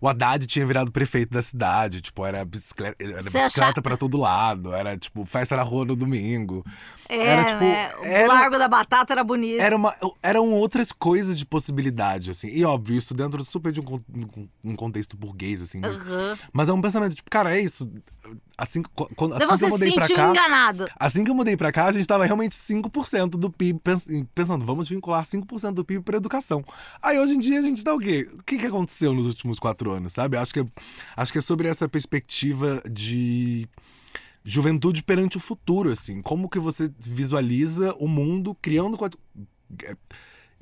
[0.00, 4.16] O Haddad tinha virado prefeito da cidade, tipo, era bicicleta, era bicicleta acha- pra todo
[4.16, 6.64] lado, era tipo festa na rua no domingo.
[7.08, 7.94] É, Era, tipo, né?
[7.96, 9.60] O era- Largo da Batata era bonito.
[9.60, 12.48] Era uma, eram outras coisas de possibilidade, assim.
[12.48, 14.00] E óbvio, isso dentro super de um,
[14.64, 15.78] um- contexto burguês, assim.
[15.80, 16.38] Mas, Aham.
[16.52, 17.90] mas é um pensamento, tipo, cara, é isso.
[18.56, 20.30] Assim, que- quando, assim Então que você eu se mudei pra sentiu cá.
[20.30, 20.86] enganado.
[20.98, 24.64] Assim que eu mudei pra cá, a gente tava realmente 5% do PIB, pens- pensando,
[24.64, 26.64] vamos vincular 5% do PIB pra educação.
[27.02, 28.28] Aí hoje em dia a gente tá o quê?
[28.32, 30.36] O que, que aconteceu nos últimos quatro anos, sabe?
[30.36, 30.64] Acho que,
[31.16, 33.68] acho que é sobre essa perspectiva de
[34.44, 36.20] juventude perante o futuro, assim.
[36.22, 38.96] Como que você visualiza o mundo criando.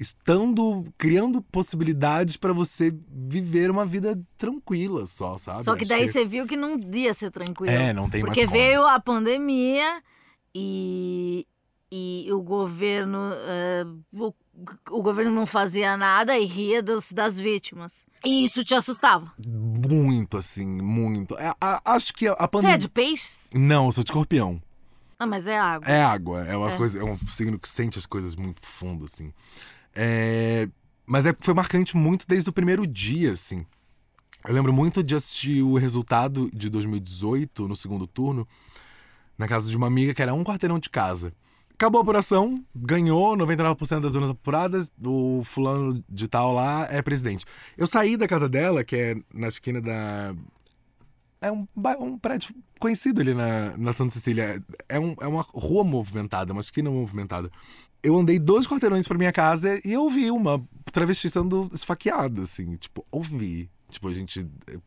[0.00, 5.62] Estando criando possibilidades pra você viver uma vida tranquila só, sabe?
[5.62, 7.70] Só que Acho daí você viu que não ia ser tranquilo.
[7.70, 8.62] É, não tem Porque mais como.
[8.62, 10.02] veio a pandemia
[10.54, 11.46] e,
[11.92, 13.18] e o governo.
[13.46, 14.32] eh, o,
[14.90, 18.06] o governo não fazia nada e ria das, das vítimas.
[18.24, 19.32] E isso te assustava.
[19.46, 21.36] Muito, assim, muito.
[21.38, 22.74] É, a- acho que a, a Você pandemia.
[22.74, 23.50] é de peixes?
[23.52, 24.62] Não, eu sou de escorpião.
[25.18, 25.86] Não, mas é água.
[25.86, 26.76] É água, é uma É.
[26.78, 29.30] coisa, é um signo que sente as coisas muito fundo, assim.
[29.94, 30.68] É,
[31.06, 33.64] mas é, foi marcante muito desde o primeiro dia, assim.
[34.46, 38.46] Eu lembro muito de assistir o resultado de 2018, no segundo turno,
[39.36, 41.32] na casa de uma amiga que era um quarteirão de casa.
[41.74, 47.44] Acabou a apuração, ganhou 99% das zonas apuradas, o fulano de tal lá é presidente.
[47.76, 50.34] Eu saí da casa dela, que é na esquina da.
[51.40, 51.66] É um,
[52.00, 54.62] um prédio conhecido ali na, na Santa Cecília.
[54.88, 57.50] É, um- é uma rua movimentada, uma esquina movimentada.
[58.02, 62.76] Eu andei dois quarteirões pra minha casa e eu vi uma travesti sendo esfaqueada, assim.
[62.76, 63.68] Tipo, ouvi.
[63.90, 64.46] Tipo, a gente.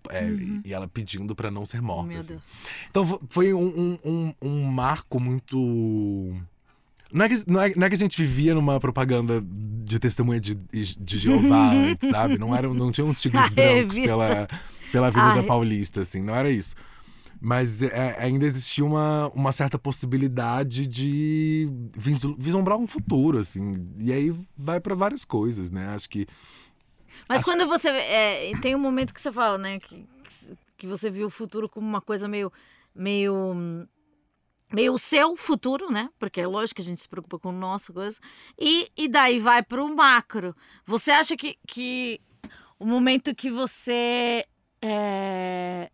[0.09, 0.25] é,
[0.65, 2.07] E ela pedindo pra não ser morta.
[2.07, 2.29] Meu assim.
[2.33, 2.43] Deus.
[2.89, 5.57] Então fo- foi um, um, um, um marco muito.
[7.11, 9.43] Não é, que, não, é, não é que a gente vivia numa propaganda
[9.85, 10.55] de testemunha de,
[10.99, 11.71] de Jeová
[12.09, 12.39] sabe?
[12.39, 13.53] Não, era, não tinha um brancos
[13.95, 14.01] revista.
[14.01, 14.47] pela,
[14.91, 16.73] pela Avenida A re- Paulista, assim, não era isso.
[17.45, 21.67] Mas é, ainda existia uma, uma certa possibilidade de
[22.37, 23.73] vislumbrar um futuro, assim.
[23.99, 25.89] E aí vai pra várias coisas, né?
[25.89, 26.25] Acho que.
[27.27, 27.89] Mas Acho- quando você.
[27.89, 29.77] é, tem um momento que você fala, né?
[29.77, 30.07] Que,
[30.77, 32.49] que você viu o futuro como uma coisa meio.
[32.95, 33.85] meio.
[34.71, 36.09] meio o seu futuro, né?
[36.17, 38.17] Porque é lógico que a gente se preocupa com nossa coisa.
[38.57, 40.55] E, e daí vai pro macro.
[40.85, 42.21] Você acha que, que
[42.79, 44.45] o momento que você.
[44.81, 45.91] é,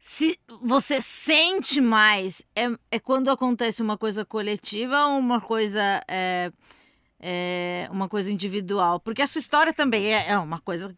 [0.00, 6.50] se você sente mais é, é quando acontece uma coisa coletiva ou uma coisa é,
[7.20, 10.96] é, uma coisa individual porque a sua história também é, é uma coisa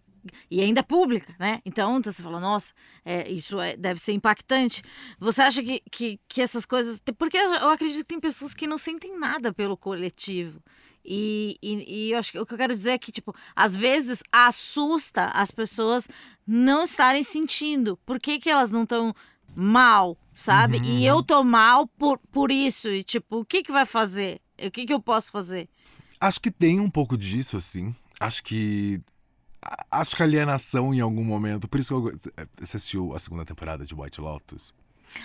[0.49, 1.61] e ainda é pública, né?
[1.65, 2.73] Então, então você fala, nossa,
[3.05, 4.81] é, isso é- deve ser impactante.
[5.19, 7.03] Você acha que, que, que essas coisas.
[7.19, 10.63] Porque eu acredito que tem pessoas que não sentem nada pelo coletivo.
[11.05, 13.75] E, e, e eu acho que o que eu quero dizer é que, tipo, às
[13.75, 16.09] vezes assusta as pessoas
[16.47, 17.97] não estarem sentindo.
[18.07, 19.15] Por que, que elas não estão
[19.55, 20.79] mal, sabe?
[20.79, 22.89] Uhum, E eu tô mal por, por isso.
[22.89, 24.41] E, tipo, o que, que vai fazer?
[24.65, 25.69] O que, que eu posso fazer?
[26.21, 27.95] Acho que tem um pouco disso, assim.
[28.21, 29.01] Acho que.
[29.91, 31.69] Acho que alienação em algum momento.
[31.69, 32.01] Por isso que eu.
[32.13, 32.19] go-
[32.61, 34.73] Você assistiu a segunda temporada de White Lotus?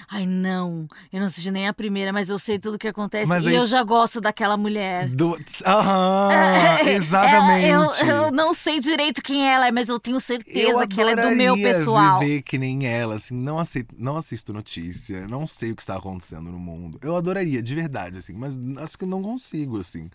[0.09, 0.87] Ai, não.
[1.11, 3.27] Eu não assisti nem a primeira, mas eu sei tudo o que acontece.
[3.27, 5.07] Mas e aí- eu já gosto daquela mulher.
[5.09, 5.37] Do...
[5.65, 6.29] Aham!
[6.87, 7.65] É, exatamente!
[7.65, 11.11] Ela- eu, eu não sei direito quem ela é, mas eu tenho certeza que ela
[11.11, 12.19] é do meu pessoal.
[12.19, 15.95] viver que nem ela, assim, não, aceito, não assisto notícia, não sei o que está
[15.95, 16.97] acontecendo no mundo.
[17.01, 20.09] Eu adoraria, de verdade, assim, mas acho que não consigo, assim.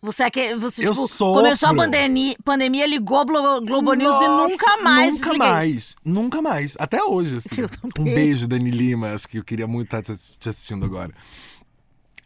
[0.00, 1.42] Você é que você Eu tipo, sofro.
[1.42, 5.48] começou a pandemia, pandemia ligou Glo- Globo News e nunca mais Nunca desliguei.
[5.52, 6.76] mais, nunca mais.
[6.78, 7.56] Até hoje, assim.
[7.98, 11.12] Um beijo, Dani Lima, acho que eu queria muito estar te assi- te assistindo agora.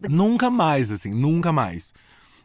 [0.08, 1.94] Nunca mais, assim, nunca mais.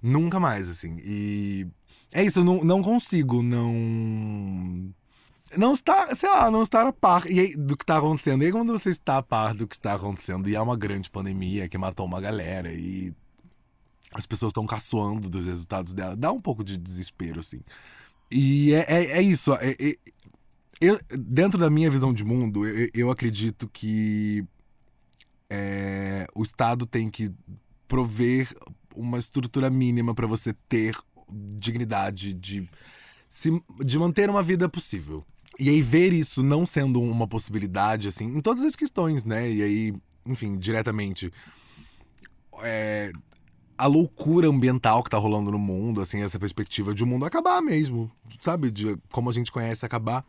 [0.01, 0.95] Nunca mais, assim.
[1.03, 1.67] E
[2.13, 4.93] é isso, eu não, não consigo não.
[5.57, 8.43] Não estar, sei lá, não estar a par e aí, do que está acontecendo.
[8.43, 11.09] E aí, quando você está a par do que está acontecendo, e é uma grande
[11.09, 13.13] pandemia que matou uma galera, e
[14.17, 17.61] as pessoas estão caçoando dos resultados dela, dá um pouco de desespero, assim.
[18.31, 19.53] E é, é, é isso.
[19.53, 19.95] é- é-
[20.81, 24.43] eu, dentro da minha visão de mundo, eu, eu acredito que
[25.49, 27.31] é, o Estado tem que
[27.87, 28.53] prover
[28.95, 30.97] uma estrutura mínima para você ter
[31.29, 32.67] dignidade de,
[33.29, 33.49] se,
[33.83, 35.23] de manter uma vida possível.
[35.59, 39.49] E aí ver isso não sendo uma possibilidade, assim, em todas as questões, né?
[39.49, 39.93] E aí,
[40.25, 41.31] enfim, diretamente.
[42.63, 43.11] é,
[43.77, 47.61] a loucura ambiental que tá rolando no mundo, assim, essa perspectiva de o mundo acabar
[47.61, 48.11] mesmo,
[48.41, 48.71] sabe?
[48.71, 50.23] De como a gente conhece acabar.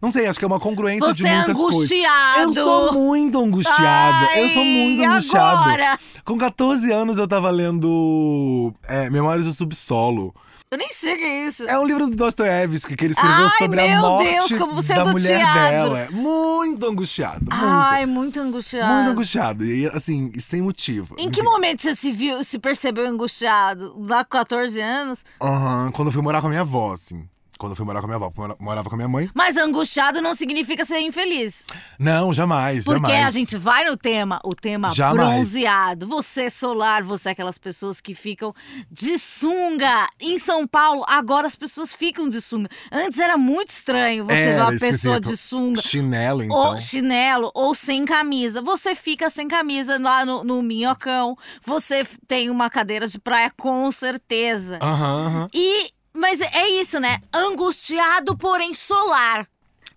[0.00, 1.76] Não sei, acho que é uma congruência de Você é muitas coisas.
[1.80, 2.40] angustiado.
[2.42, 4.26] Eu sou muito angustiado.
[4.38, 5.62] eu sou muito Ai, angustiado.
[5.62, 5.98] Agora?
[6.24, 10.34] Com 14 anos eu tava lendo é, Memórias do Subsolo.
[10.74, 11.68] Eu nem sei o que é isso.
[11.68, 14.74] É um livro do Dostoiévski que ele escreveu Ai, sobre a meu morte Deus, como
[14.74, 16.08] você é da mulher dela.
[16.10, 17.44] Muito angustiado.
[17.48, 17.64] Muito.
[17.64, 18.92] Ai, muito angustiado.
[18.92, 19.64] muito angustiado.
[19.64, 21.14] E assim, sem motivo.
[21.16, 21.48] Em que Enfim.
[21.48, 23.94] momento você se viu, se percebeu angustiado?
[23.96, 25.24] Lá com 14 anos?
[25.40, 27.24] Aham, quando eu fui morar com a minha avó, assim.
[27.58, 29.08] Quando eu fui morar com a minha avó, porque eu mora- morava com a minha
[29.08, 29.30] mãe.
[29.34, 31.64] Mas angustiado não significa ser infeliz.
[31.98, 33.26] Não, jamais, Porque jamais.
[33.26, 35.28] a gente vai no tema, o tema Jamais.
[35.28, 36.06] bronzeado.
[36.08, 38.54] Você é solar, você é aquelas pessoas que ficam
[38.90, 40.08] de sunga.
[40.20, 42.68] Em São Paulo, agora as pessoas ficam de sunga.
[42.90, 45.80] Antes era muito estranho você ver Era uma pessoa de sunga.
[45.80, 46.56] Chinelo, então.
[46.56, 48.60] Ou chinelo, ou sem camisa.
[48.62, 51.36] Você fica sem camisa lá no, no minhocão.
[51.64, 54.78] Você f- tem uma cadeira de praia, com certeza.
[54.82, 55.48] Aham, aham.
[55.52, 55.93] E.
[56.36, 57.20] Mas é isso, né?
[57.32, 59.46] Angustiado, porém solar.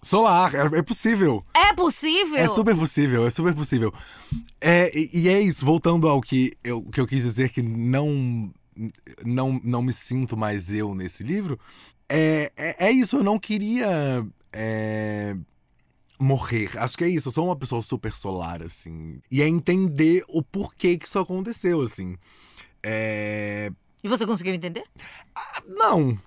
[0.04, 1.44] Solar, é, é possível.
[1.52, 2.38] É possível?
[2.38, 3.92] É super possível, é super possível.
[4.62, 8.54] É, e, e é isso, voltando ao que eu, que eu quis dizer que não,
[9.26, 11.60] não, não me sinto mais eu nesse livro,
[12.08, 14.24] é, é, é isso, eu não queria
[14.54, 15.36] é,
[16.20, 16.78] morrer.
[16.78, 19.20] Acho que é isso, eu sou uma pessoa super solar, assim.
[19.32, 22.16] E é entender o porquê que isso aconteceu, assim.
[22.84, 23.72] É,
[24.04, 24.84] E você conseguiu entender?
[25.68, 26.18] não,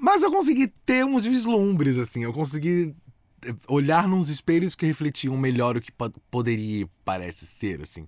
[0.00, 2.24] mas eu consegui ter uns vislumbres, assim.
[2.24, 2.94] Eu consegui
[3.44, 8.06] eh, olhar nos espelhos que refletiam melhor o que po- poderia, parece ser, assim.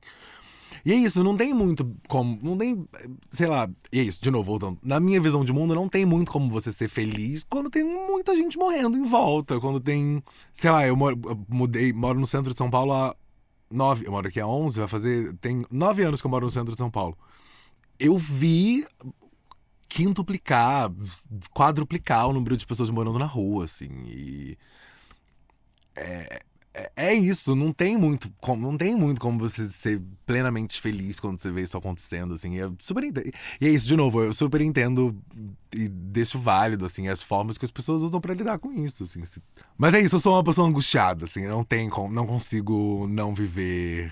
[0.85, 2.39] E é isso, não tem muito como.
[2.43, 2.89] Não tem.
[3.31, 3.69] Sei lá.
[3.93, 4.79] E é isso, de novo, voltando.
[4.83, 8.35] Na minha visão de mundo, não tem muito como você ser feliz quando tem muita
[8.35, 9.61] gente morrendo em volta.
[9.61, 10.23] Quando tem.
[10.53, 13.15] Sei lá, eu, moro, eu mudei, moro no centro de São Paulo há
[13.71, 14.07] nove.
[14.07, 15.35] Eu moro aqui há 11, vai fazer.
[15.41, 17.17] Tem nove anos que eu moro no centro de São Paulo.
[17.99, 18.85] Eu vi
[19.93, 20.91] quintuplicar,
[21.53, 23.91] quadruplicar o número de pessoas morando na rua, assim.
[24.07, 24.59] E.
[25.95, 26.41] É,
[26.73, 31.21] é, é isso, não tem muito como, não tem muito como você ser plenamente feliz
[31.21, 32.55] quando você vê isso acontecendo, assim.
[32.55, 33.31] Eu super entendo.
[33.61, 35.15] E é isso, de novo, eu super entendo
[35.75, 39.23] e deixo válido, assim, as formas que as pessoas usam pra lidar com isso, assim.
[39.77, 43.35] Mas é isso, eu sou uma pessoa angustiada, assim, não tem como, não consigo não
[43.35, 44.11] viver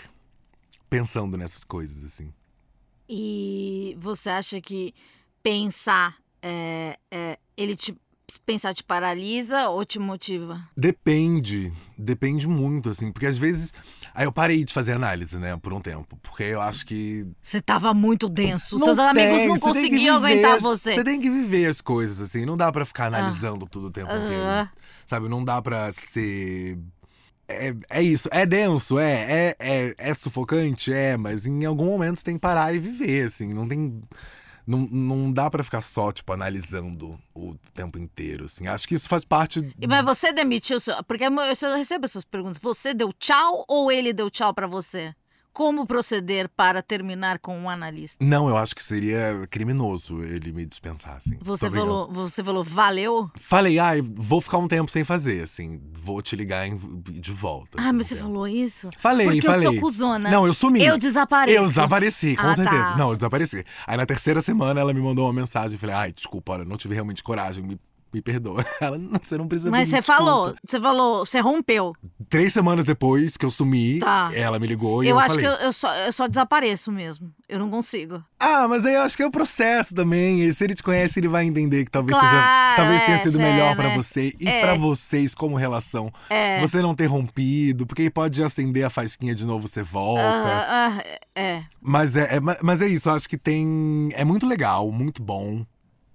[0.91, 2.31] pensando nessas coisas, assim.
[3.09, 4.95] E você acha que
[5.43, 7.95] pensar, é, é, ele te
[8.47, 10.63] pensar te paralisa ou te motiva?
[10.77, 13.73] Depende, depende muito, assim, porque às vezes.
[14.15, 17.27] Aí eu parei de fazer análise, né, por um tempo, porque eu acho que.
[17.43, 18.77] Você tava muito denso.
[18.79, 20.95] Não Seus amigos tem, não tem que conseguiam aguentar as- você.
[20.95, 24.13] Você tem que viver as coisas, assim, não dá pra ficar analisando tudo o tempo
[24.13, 24.69] inteiro.
[25.07, 26.79] Sabe, não dá pra ser.
[27.49, 32.19] É, é isso, é denso, é, é, é, é sufocante, é, mas em algum momento
[32.19, 34.01] você tem que parar e viver, assim, não tem.
[34.71, 38.69] Não, não dá pra ficar só, tipo, analisando o tempo inteiro, assim.
[38.69, 39.75] Acho que isso faz parte.
[39.89, 40.79] Mas você demitiu,
[41.09, 42.59] porque eu recebo essas perguntas.
[42.59, 45.13] Você deu tchau ou ele deu tchau pra você?
[45.53, 48.25] Como proceder para terminar com um analista?
[48.25, 51.37] Não, eu acho que seria criminoso ele me dispensar, assim.
[51.43, 51.93] Você Tô brincando.
[51.93, 53.31] falou, você falou, valeu?
[53.39, 55.81] Falei, ai, vou ficar um tempo sem fazer, assim.
[55.93, 57.79] Vou te ligar em- de volta.
[57.81, 58.89] Ah, mas você falou isso?
[58.99, 59.67] Falei, Porque falei.
[59.67, 60.31] eu sou cuzona.
[60.31, 60.83] Não, eu sumi.
[60.83, 61.59] Eu desapareço.
[61.59, 62.83] Eu desapareci, com Ah, certeza.
[62.91, 62.97] tá.
[62.97, 63.65] Não, eu desapareci.
[63.87, 65.77] Aí na terceira semana ela me mandou uma mensagem.
[65.79, 67.79] Falei, ai, desculpa, olha, não tive realmente coragem, me,
[68.13, 68.65] me perdoa.
[68.81, 71.93] Ela, "Não, você não precisa Mas você falou, desculpa." você falou, você rompeu.
[72.29, 74.31] Três semanas depois que eu sumi, Tá.
[74.35, 75.49] ela me ligou e Eu, eu, acho falei.
[75.51, 77.31] que eu, eu só, eu só desapareço mesmo.
[77.49, 78.23] Eu não consigo.
[78.39, 80.43] Ah, mas aí eu acho que é o processo também.
[80.45, 83.23] E se ele te conhece, ele vai entender que talvez Claro, seja, talvez tenha é,
[83.23, 83.97] sido é, melhor pra né?
[83.97, 84.61] você e É.
[84.61, 86.13] pra vocês como relação.
[86.29, 86.61] É.
[86.61, 90.23] Você não ter rompido, porque aí pode acender a faísquinha de novo, você volta.
[90.23, 91.63] Ah, ah, é.
[91.81, 94.11] Mas é, é- mas é isso, eu acho que tem.
[94.15, 95.65] É muito legal, muito bom.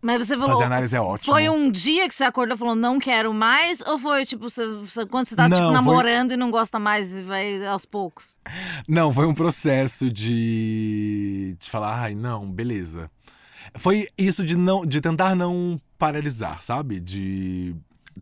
[0.06, 0.52] Mas você falou.
[0.54, 1.34] Fazer análise é ótimo.
[1.34, 3.82] Foi um dia que você acordou e falou, não quero mais?
[3.82, 4.62] Ou foi, tipo, você,
[5.10, 8.38] quando você tá, Não, tipo, foi- namorando e não gosta mais e vai aos poucos?
[8.88, 11.58] Não, foi um processo de.
[11.60, 13.10] de falar, ai, não, beleza.
[13.78, 17.00] Foi isso de não de tentar não paralisar, sabe?
[17.00, 17.76] De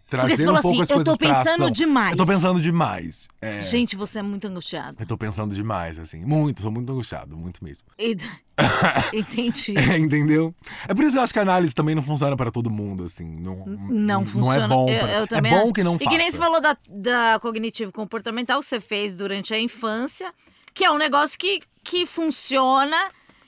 [0.07, 2.11] trazer Porque você um falou pouco assim, as eu tô pensando demais.
[2.11, 3.27] Eu tô pensando demais.
[3.41, 4.95] É, Gente, você é muito angustiado.
[4.99, 6.23] eu tô pensando demais, assim.
[6.25, 7.85] Muito, sou muito angustiado, muito mesmo.
[7.97, 8.17] E-
[9.13, 9.73] Entendi.
[9.77, 10.53] É, entendeu?
[10.87, 13.03] É por isso que eu acho que a análise também não funciona para todo mundo,
[13.05, 13.25] assim.
[13.25, 14.65] Não, Não funciona.
[14.65, 14.89] é bom.
[14.89, 16.09] Eu- pra- eu também é bom que não E faça.
[16.09, 20.33] que nem você falou da, da cognitivo comportamental que você fez durante a infância,
[20.73, 22.97] que é um negócio que, que funciona.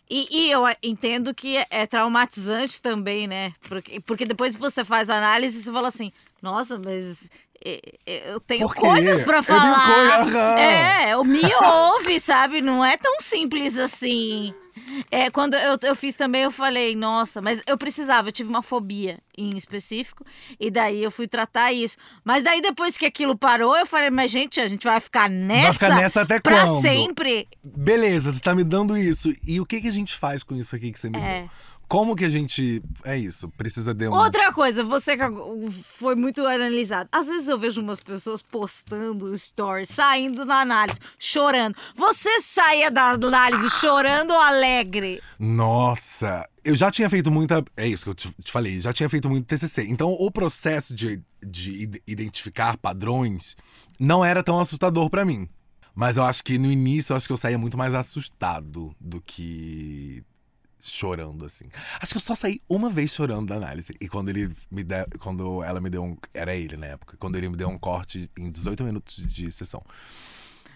[0.10, 3.54] E, e eu entendo que é, é traumatizante também, né?
[3.68, 6.12] Porque, porque depois que você faz a análise, você fala assim:
[6.46, 7.28] nossa, mas
[7.66, 10.20] é, é, eu tenho coisas tenho falar.
[10.24, 10.60] coisa-.
[10.60, 12.62] É, me ouve, sabe?
[12.62, 14.54] Não é tão simples assim.
[15.10, 18.62] É, quando eu, eu fiz também, eu falei, nossa, mas eu precisava, eu tive uma
[18.62, 20.24] fobia em específico,
[20.60, 21.98] e daí eu fui tratar isso.
[22.24, 25.74] Mas daí depois que aquilo parou, eu falei, mas gente, a gente vai ficar nessa,
[25.74, 26.82] ficar nessa até pra quando?
[26.82, 27.48] sempre.
[27.64, 29.34] Beleza, você tá me dando isso.
[29.48, 31.40] E o que, que a gente faz com isso aqui que você me É.
[31.42, 31.50] deu?
[31.88, 32.82] Como que a gente.
[33.04, 34.14] É isso, precisa de um.
[34.14, 35.24] Outra coisa, você que
[35.98, 37.08] foi muito analisado.
[37.12, 41.76] Às vezes eu vejo umas pessoas postando stories, saindo da análise, chorando.
[41.96, 45.22] Você saía da análise chorando ou alegre?
[45.40, 47.64] Nossa, eu já tinha feito muita.
[47.78, 49.84] É isso que eu te, falei, já tinha feito muito TCC.
[49.88, 53.56] Então, o processo de, de id- identificar padrões
[54.00, 55.48] não era tão assustador pra mim.
[55.94, 59.22] Mas eu acho que no início, eu acho que eu saía muito mais assustado do
[59.22, 60.24] que
[60.92, 61.66] chorando, assim.
[62.00, 63.94] Acho que eu só saí uma vez chorando da análise.
[64.00, 65.06] E quando ele me deu.
[65.20, 66.18] Quando ela me deu um.
[66.34, 67.16] Era ele na época.
[67.20, 69.82] Quando ele me deu um corte em 18 minutos de sessão.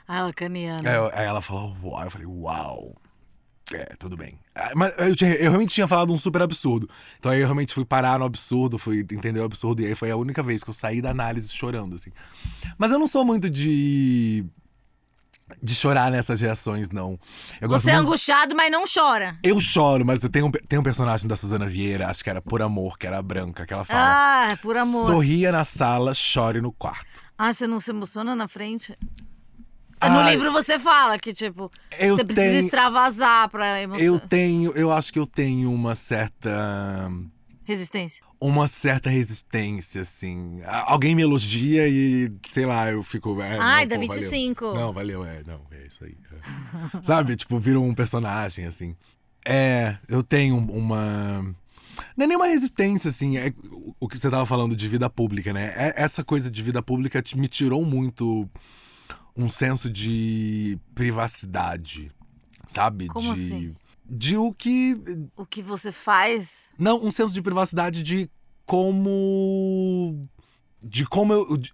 [0.07, 0.89] Ah, lacaniana.
[0.89, 2.03] Aí, eu- aí ela falou, uau.
[2.03, 2.95] Eu falei, uau.
[3.71, 4.39] É, tudo bem.
[4.55, 6.89] Ah, Mas eu, tinha- eu realmente tinha falado um super absurdo.
[7.19, 9.83] Então aí eu realmente fui parar no absurdo, fui entender o absurdo.
[9.83, 12.09] E aí foi a única vez que eu saí da análise chorando, assim.
[12.79, 14.43] Mas eu não sou muito de.
[15.61, 17.19] De chorar nessas reações, não.
[17.59, 19.37] Eu Você é muito- angustiado, mas não chora.
[19.43, 22.61] Eu choro, mas eu tenho, tem um personagem da Suzana Vieira, acho que era Por
[22.61, 24.51] Amor, que era a branca, que ela fala.
[24.51, 25.05] Ah, por amor.
[25.05, 27.07] Sorria na sala, chore no quarto.
[27.37, 28.97] Ah, você não se emociona na frente?
[30.01, 34.19] No Ah, livro você fala que, tipo, eu você precisa tenho- extravasar pra Eu emoção.
[34.29, 37.11] tenho, eu acho que eu tenho uma certa.
[37.69, 38.23] Resistência.
[38.41, 40.59] uma certa resistência, assim.
[40.65, 43.39] Alguém me elogia e, sei lá, eu fico.
[43.41, 44.65] É, Ai, não, dá pô, 25.
[44.65, 44.81] Valeu.
[44.81, 46.17] Não, valeu, é, não, é isso aí.
[46.33, 47.03] é.
[47.03, 47.35] Sabe?
[47.35, 48.95] Tipo, vira um personagem, assim.
[49.45, 51.41] É, eu tenho uma.
[52.17, 53.37] Não é nem uma resistência, assim.
[53.37, 53.53] É
[53.99, 55.73] o- que você tava falando de vida pública, né?
[55.75, 58.49] É- essa coisa de vida pública me tirou muito
[59.35, 62.11] um senso de privacidade,
[62.67, 63.07] sabe?
[63.07, 63.41] Como de.
[63.45, 63.75] assim?
[64.09, 64.97] De o que
[65.37, 66.69] O que você faz.
[66.79, 68.29] não, um senso de privacidade de
[68.65, 70.27] como.
[70.81, 71.57] De como eu.
[71.57, 71.71] De,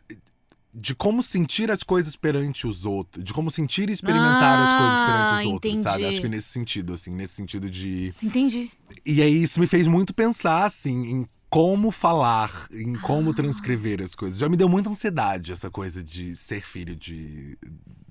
[0.77, 3.23] de como sentir as coisas perante os outros.
[3.23, 5.95] De como sentir e experimentar as coisas perante Ah, os outros, sabe?
[5.99, 6.05] entendi.
[6.09, 8.11] Acho que nesse sentido, assim, nesse sentido de.
[8.11, 8.71] Sim, entendi.
[9.05, 14.13] E aí isso me fez muito pensar, assim, em como falar, em como transcrever as
[14.13, 14.37] coisas.
[14.39, 17.57] Já me deu muita ansiedade essa coisa de ser filho de.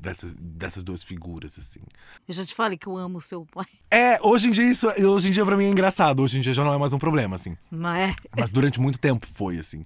[0.05, 1.81] Dessas, dessas duas figuras, assim.
[2.29, 3.65] Eu já te falei que eu amo seu pai.
[3.91, 4.87] É, hoje em dia isso.
[4.87, 6.23] Hoje em dia pra mim é engraçado.
[6.23, 7.57] Hoje em dia já não é mais um problema, assim.
[7.71, 8.17] Mas é.
[8.37, 9.83] Mas durante muito tempo foi, assim.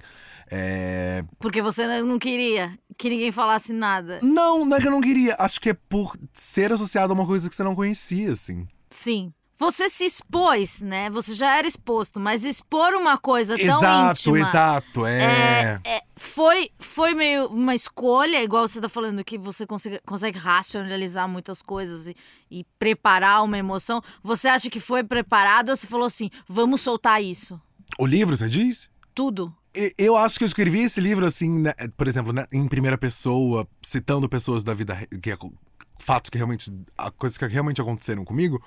[0.50, 1.24] É...
[1.38, 4.18] Porque você não queria que ninguém falasse nada.
[4.20, 5.36] Não, não é que eu não queria.
[5.38, 8.66] Acho que é por ser associado a uma coisa que você não conhecia, assim.
[8.90, 9.32] Sim.
[9.60, 11.10] Você se expôs, né?
[11.10, 14.38] Você já era exposto, mas expor uma coisa tão exato, íntima.
[14.48, 15.04] exato.
[15.06, 15.80] É.
[15.84, 20.38] É, é, foi, foi meio uma escolha, igual você tá falando, que você consegue, consegue
[20.38, 22.14] racionalizar muitas coisas e,
[22.48, 24.00] e preparar uma emoção.
[24.22, 27.60] Você acha que foi preparado ou você falou assim, vamos soltar isso?
[27.98, 28.88] O livro, você diz?
[29.12, 29.52] Tudo?
[29.74, 32.96] E- Eu acho que eu escrevi esse livro, assim, né, por exemplo, né, em primeira
[32.96, 35.50] pessoa, citando pessoas da vida que ac-
[35.98, 36.70] fatos que realmente.
[37.18, 38.62] coisas que realmente aconteceram comigo.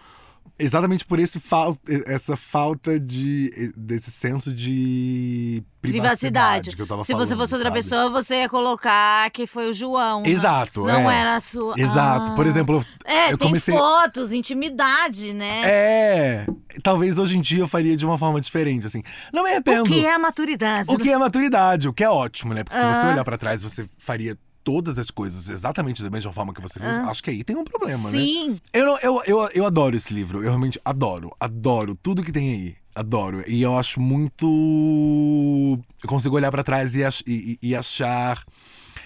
[0.60, 1.76] Exatamente por esse fal
[2.06, 3.74] essa falta de.
[3.76, 6.72] desse senso de privacidade, Privacidade.
[6.72, 7.26] Se falando.
[7.26, 7.80] você fosse outra sabe?
[7.82, 10.22] pessoa, você ia colocar que foi o João.
[10.22, 10.30] né?
[10.30, 11.20] Exato, Não é.
[11.20, 11.74] era a sua.
[11.76, 12.34] Exato.
[12.34, 12.36] Ah.
[12.36, 13.74] Por exemplo, É, eu tem comecei.
[13.76, 15.62] fotos, intimidade, né?
[15.64, 16.46] É.
[16.84, 19.02] Talvez hoje em dia eu faria de uma forma diferente, assim.
[19.34, 19.82] Não me arrependo.
[19.82, 20.92] O que é a maturidade?
[20.94, 22.64] O que é maturidade, o que é ótimo, né?
[22.64, 23.12] Porque se você Ah.
[23.14, 26.97] olhar pra trás, você faria todas as coisas exatamente da mesma forma que você fez.
[26.97, 27.09] Ah.
[27.09, 28.09] Acho que aí tem um problema, né?
[28.12, 28.59] Sim.
[28.74, 30.39] Eu, eu, eu, eu adoro esse livro.
[30.39, 31.32] Eu realmente adoro.
[31.39, 32.76] Adoro tudo que tem aí.
[32.93, 33.43] Adoro.
[33.47, 34.45] E eu acho muito.
[36.03, 38.43] Eu consigo olhar pra trás e, ach- e- e- e achar.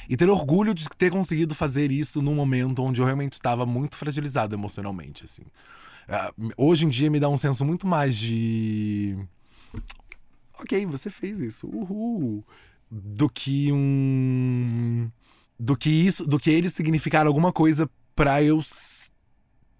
[0.09, 3.95] E ter orgulho de ter conseguido fazer isso num momento onde eu realmente estava muito
[3.95, 5.43] fragilizado emocionalmente, assim.
[6.07, 9.17] Ah, hoje em dia me dá um senso muito mais de.
[10.59, 11.67] Ok, você fez isso.
[11.67, 12.43] Uhul.
[12.89, 15.09] Do que um.
[15.59, 16.25] Do que isso.
[16.25, 18.61] Do que ele significar alguma coisa pra eu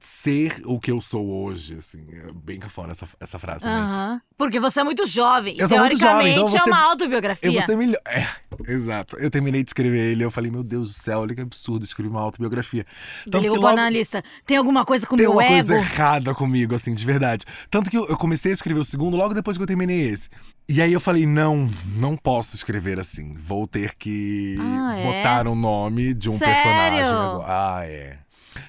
[0.05, 2.05] ser o que eu sou hoje, assim.
[2.11, 3.71] É bem cafona essa, essa frase, né?
[3.71, 4.21] Aham.
[4.37, 5.55] Porque você é muito jovem.
[5.57, 7.49] Eu sou muito jovem, Teoricamente então é você- uma autobiografia.
[7.49, 8.01] Eu vou ser melhor.
[8.05, 8.27] É,
[8.67, 9.17] exato.
[9.17, 12.09] Eu terminei de escrever ele, eu falei, meu Deus do céu, olha que absurdo escrever
[12.11, 12.85] uma autobiografia.
[13.25, 14.23] Ligou que pra logo analista.
[14.45, 15.53] Tem alguma coisa com o tem meu uma ego?
[15.53, 17.45] coisa errada comigo, assim, de verdade.
[17.69, 20.29] Tanto que eu, eu comecei a escrever o segundo logo depois que eu terminei esse.
[20.67, 23.33] E aí eu falei, não, não posso escrever assim.
[23.35, 25.03] Vou ter que Ah, é?
[25.17, 26.53] botar o nome de um Sério?
[26.55, 27.45] personagem agora.
[27.47, 28.17] Ah, é.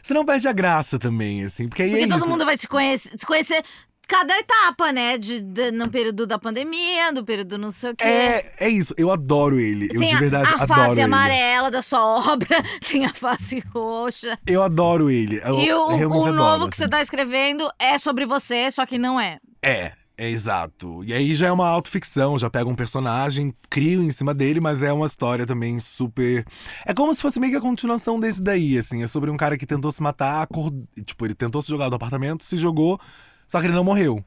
[0.07, 1.68] Senão perde a graça também, assim.
[1.68, 2.30] Porque aí Porque é todo isso.
[2.30, 3.61] mundo vai se conhecer, se conhecer
[4.07, 5.18] cada etapa, né?
[5.18, 8.04] De, de- no período da pandemia, no período não sei o quê.
[8.04, 8.94] É, é isso.
[8.96, 9.86] Eu adoro ele.
[9.92, 11.00] Eu Tem de a- verdade a, adoro face ele.
[11.02, 14.38] amarela da sua obra, tem a face roxa.
[14.46, 15.40] Eu adoro ele.
[15.44, 16.84] Eu e o, o adoro, novo que assim.
[16.84, 19.38] você tá escrevendo é sobre você, só que não é.
[19.61, 21.05] É, é exato.
[21.05, 24.81] E aí já é uma autoficção, já pega um personagem, crio em cima dele, mas
[24.83, 26.45] é uma história também super.
[26.87, 29.03] É como se fosse meio que a continuação desse daí, assim.
[29.03, 30.73] É sobre um cara que tentou se matar, acor-
[31.05, 32.99] tipo, ele tentou se jogar do apartamento, se jogou,
[33.47, 34.25] só que ele não morreu.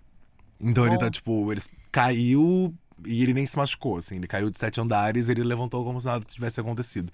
[0.61, 0.99] Então ele Bom.
[0.99, 1.61] tá, tipo, ele
[1.91, 2.73] caiu
[3.05, 4.15] e ele nem se machucou, assim.
[4.17, 7.11] Ele caiu de sete andares ele levantou como se nada tivesse acontecido.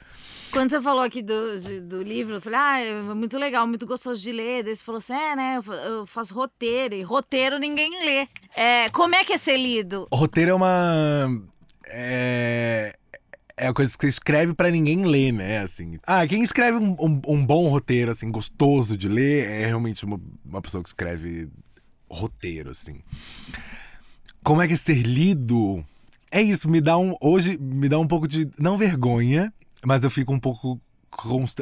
[0.51, 3.85] Quando você falou aqui do, de- do livro, eu falei, ah, é muito legal, muito
[3.85, 4.63] gostoso de ler.
[4.63, 8.27] Daí você falou assim, é, né, eu fa- eu faço roteiro, e roteiro ninguém lê.
[8.55, 10.07] É, como é que é ser lido?
[10.11, 11.41] O roteiro é uma.
[11.87, 12.93] É.
[13.57, 15.59] É a coisa que você escreve pra ninguém ler, né?
[15.59, 15.97] Assim.
[16.05, 20.19] Ah, quem escreve um, um- um bom roteiro, assim, gostoso de ler, é realmente uma,
[20.43, 21.47] uma pessoa que escreve
[22.09, 22.99] roteiro, assim.
[24.45, 25.83] Como é que é ser lido?
[26.29, 27.15] É isso, me dá um.
[27.19, 28.47] Hoje me dá um pouco de.
[28.59, 29.51] Não vergonha,
[29.83, 30.79] mas eu fico um pouco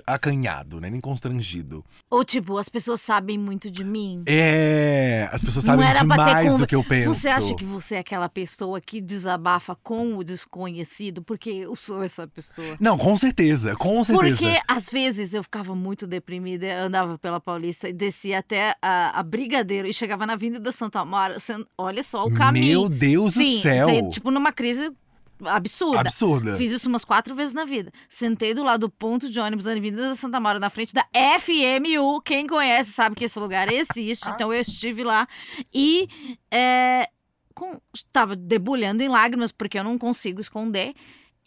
[0.05, 0.89] acanhado, né?
[0.89, 1.83] Nem constrangido.
[2.09, 4.23] Ou tipo, as pessoas sabem muito de mim?
[4.27, 5.27] É.
[5.31, 7.13] As pessoas sabem demais conver- do que eu penso.
[7.13, 11.21] Você acha que você é aquela pessoa que desabafa com o desconhecido?
[11.21, 12.75] Porque eu sou essa pessoa.
[12.79, 14.37] Não, com certeza, com certeza.
[14.37, 19.23] Porque às vezes eu ficava muito deprimida, andava pela Paulista e descia até a, a
[19.23, 21.35] Brigadeiro e chegava na Avenida Santa Amaro.
[21.77, 22.81] Olha só o caminho.
[22.81, 23.87] Meu Deus Sim, do céu.
[23.87, 24.91] aí, tipo numa crise
[25.47, 25.99] absurda.
[26.01, 26.55] Absurda.
[26.57, 27.91] Fiz isso umas quatro vezes na vida.
[28.09, 31.05] Sentei do lado do ponto de ônibus da Avenida da Santa Amaro, na frente da
[31.39, 32.21] FMU.
[32.21, 34.29] Quem conhece sabe que esse lugar existe.
[34.29, 35.27] Então eu estive lá
[35.73, 36.07] e
[36.51, 37.09] é,
[37.53, 40.93] com- estava debulhando em lágrimas, porque eu não consigo esconder.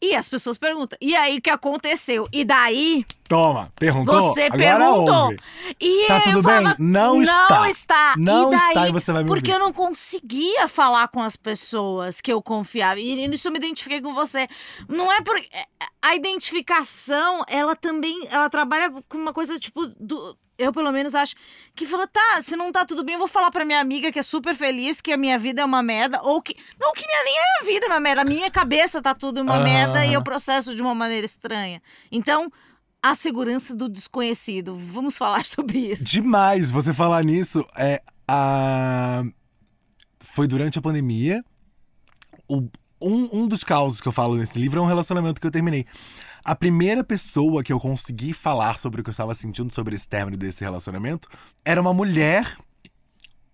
[0.00, 2.28] E as pessoas perguntam: e aí o que aconteceu?
[2.32, 4.20] E daí Toma, perguntou?
[4.20, 5.14] você Agora perguntou.
[5.24, 5.36] ouve.
[5.80, 6.86] E Tá eu tudo falava, bem?
[6.86, 7.48] Não está.
[7.50, 8.14] Não está.
[8.16, 9.60] Não e daí, está e você vai me Porque ouvir.
[9.60, 13.00] eu não conseguia falar com as pessoas que eu confiava.
[13.00, 14.46] E nisso eu me identifiquei com você.
[14.88, 15.48] Não é porque.
[16.02, 18.28] A identificação, ela também.
[18.30, 19.86] Ela trabalha com uma coisa tipo.
[19.98, 21.34] Do, eu, pelo menos, acho
[21.74, 24.18] que fala, tá, se não tá tudo bem, eu vou falar pra minha amiga que
[24.18, 26.56] é super feliz, que a minha vida é uma merda, ou que.
[26.80, 29.40] Não, que minha, nem a minha vida é uma merda, a minha cabeça tá tudo
[29.42, 31.82] uma merda e eu processo de uma maneira estranha.
[32.10, 32.50] Então,
[33.02, 34.74] a segurança do desconhecido.
[34.74, 36.04] Vamos falar sobre isso.
[36.10, 37.64] Demais você falar nisso.
[37.76, 39.22] É, a...
[40.20, 41.44] Foi durante a pandemia.
[42.48, 42.68] O-
[43.00, 45.84] um, um dos causos que eu falo nesse livro é um relacionamento que eu terminei.
[46.46, 50.06] A primeira pessoa que eu consegui falar sobre o que eu estava sentindo sobre esse
[50.08, 51.28] término desse relacionamento
[51.64, 52.56] era uma mulher.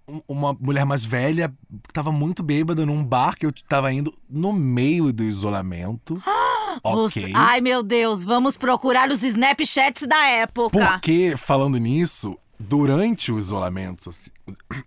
[0.07, 4.13] um- Uma mulher mais velha, que estava muito bêbada num bar que eu estava indo
[4.29, 6.21] no meio do isolamento.
[6.83, 7.31] Ok.
[7.35, 10.71] Ai, meu Deus, vamos procurar os Snapchats da época.
[10.93, 14.33] Porque, falando nisso, durante o isolamento, soci-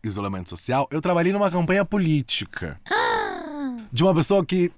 [0.04, 2.80] isolamento social, eu trabalhei numa campanha política.
[3.92, 4.72] De uma pessoa que.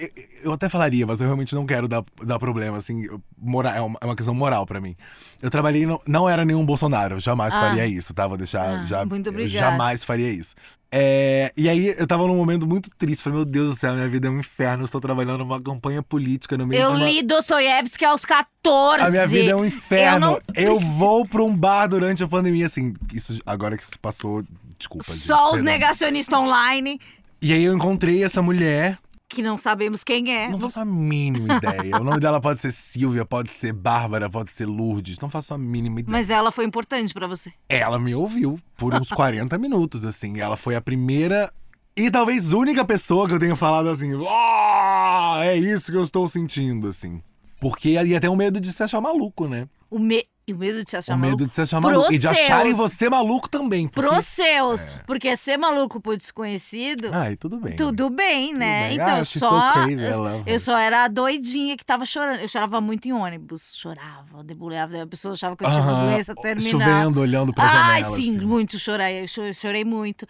[0.00, 0.10] Eu-
[0.44, 3.04] Eu até falaria, mas eu realmente não quero dar, dar problema, assim.
[3.04, 4.94] eu- Mora, é, uma, é uma questão moral pra mim.
[5.42, 5.84] Eu trabalhei.
[5.86, 7.60] No, não era nenhum Bolsonaro, eu jamais Ah.
[7.60, 8.26] faria isso, tá?
[8.28, 8.80] Vou deixar.
[8.80, 9.58] Ah, já, muito eu obrigada.
[9.70, 10.54] jamais faria isso.
[10.90, 13.22] É, e aí eu tava num momento muito triste.
[13.22, 14.82] Falei, meu Deus do céu, minha vida é um inferno.
[14.82, 17.10] Eu estou trabalhando numa campanha política no meio Eu de uma...
[17.10, 19.02] li Dostoiévski aos 14.
[19.06, 20.20] A minha vida é um inferno.
[20.20, 22.94] não Eu, preciso- vou pra um bar durante a pandemia, assim.
[23.12, 24.44] Isso, agora que isso passou,
[24.78, 25.04] desculpa.
[25.06, 25.64] gente, Só os perdão.
[25.72, 27.00] negacionistas online,
[27.42, 28.96] E aí eu encontrei essa mulher.
[29.28, 30.48] Que não sabemos quem é.
[30.48, 31.96] Não faço a mínima ideia.
[32.00, 35.18] O nome dela pode ser Silvia, pode ser Bárbara, pode ser Lourdes.
[35.18, 36.12] Não faço a mínima ideia.
[36.12, 37.52] Mas ela foi importante pra você.
[37.68, 40.40] Ela me ouviu por uns 40 minutos, assim.
[40.40, 41.52] Ela foi a primeira
[41.96, 46.28] e talvez única pessoa que eu tenho falado assim: "Ah, é isso que eu estou
[46.28, 47.22] sentindo, assim.
[47.60, 49.66] Porque aí até o medo de se achar maluco, né?
[49.90, 50.26] O, me...
[50.48, 51.38] e o medo de se achar o maluco.
[51.38, 52.12] medo de se achar Pros maluco.
[52.14, 53.88] E de acharem você maluco também.
[53.88, 54.08] Porque...
[54.08, 54.86] Pros seus.
[55.06, 57.10] Porque ser maluco por desconhecido.
[57.12, 57.76] Ai, tudo bem.
[57.76, 58.88] Tudo bem, né?
[58.88, 58.94] bem.
[58.94, 59.72] Então, Ah, eu só.
[59.72, 60.60] crazy, eu her.
[60.60, 62.40] só era a doidinha que tava chorando.
[62.40, 63.74] Eu chorava muito em ônibus.
[63.76, 65.02] Chorava, debulhava.
[65.02, 66.70] A pessoa achava que eu tinha uma doença terminal.
[66.80, 68.16] Chovendo, olhando pra Ai, janela.
[68.16, 68.46] sim, assim.
[68.46, 69.22] muito chorei.
[69.24, 70.26] Eu cho- chorei muito.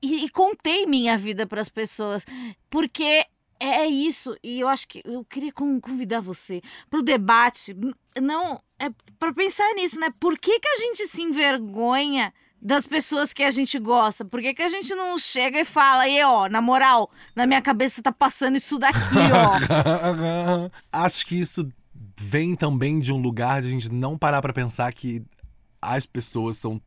[0.00, 2.24] E, e contei minha vida pras pessoas.
[2.70, 3.24] Porque
[3.60, 4.34] é isso.
[4.42, 7.72] E eu acho que eu queria con- convidar você pro debate.
[7.72, 8.88] N- Não, é
[9.18, 10.08] pra pensar nisso, né?
[10.18, 14.24] Por que, que a gente se envergonha das pessoas que a gente gosta?
[14.24, 17.62] Por que, que a gente não chega e fala, e ó, na moral, na minha
[17.62, 18.98] cabeça tá passando isso daqui,
[19.32, 20.70] ó.
[20.92, 21.68] Acho que isso
[22.20, 25.22] vem também de um lugar de a gente não parar pra pensar que
[25.80, 26.80] as pessoas são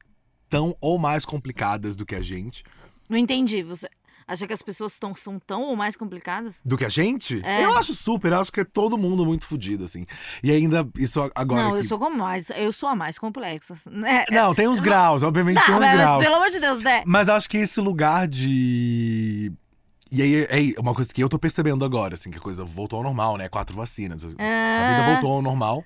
[0.49, 2.63] tão ou mais complicadas do que a gente.
[3.09, 3.63] não entendi.
[3.63, 3.87] Você
[4.31, 6.59] acha que as pessoas tão, são tão ou mais complicadas?
[6.63, 7.41] Do que a gente?
[7.43, 7.63] É.
[7.65, 10.05] Eu acho super, acho que é todo mundo muito fodido, assim.
[10.41, 11.63] E ainda, isso agora.
[11.63, 11.79] não, que...
[11.79, 13.75] eu sou como mais, eu sou a mais complexa.
[13.89, 14.25] Né?
[14.31, 16.23] Não, tem uns graus, obviamente Não, tem uns mas, graus.
[16.23, 17.03] pelo amor de Deus, né?
[17.05, 19.51] Mas acho que esse lugar de.
[20.11, 22.97] E aí é uma coisa que eu tô percebendo agora, assim, que a coisa voltou
[22.97, 23.47] ao normal, né?
[23.47, 24.25] Quatro vacinas.
[24.25, 25.11] A vida É.
[25.13, 25.83] voltou ao normal.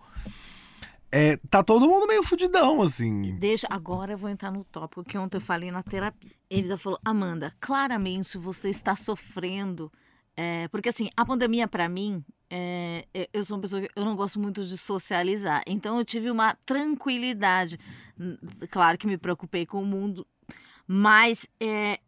[1.11, 3.35] É, tá todo mundo meio fudidão, assim.
[3.37, 6.31] Deixa, agora eu vou entrar no tópico que ontem eu falei na terapia.
[6.49, 9.91] Ele já falou, Amanda, claramente você está sofrendo.
[10.37, 14.17] é, porque assim, a pandemia pra mim, é, eu- sou uma pessoa que eu não
[14.17, 15.63] gosto muito de socializar.
[15.65, 17.79] Então eu tive uma tranquilidade.
[18.69, 20.27] Claro que me preocupei com o mundo,
[20.85, 21.99] mas é,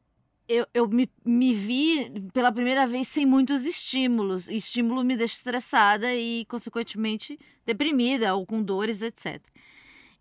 [0.47, 4.47] eu, eu me, me vi pela primeira vez sem muitos estímulos.
[4.47, 9.41] E estímulo me deixa estressada e, consequentemente, deprimida ou com dores, etc.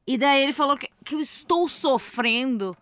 [0.07, 2.73] E daí ele falou que, que eu estou sofrendo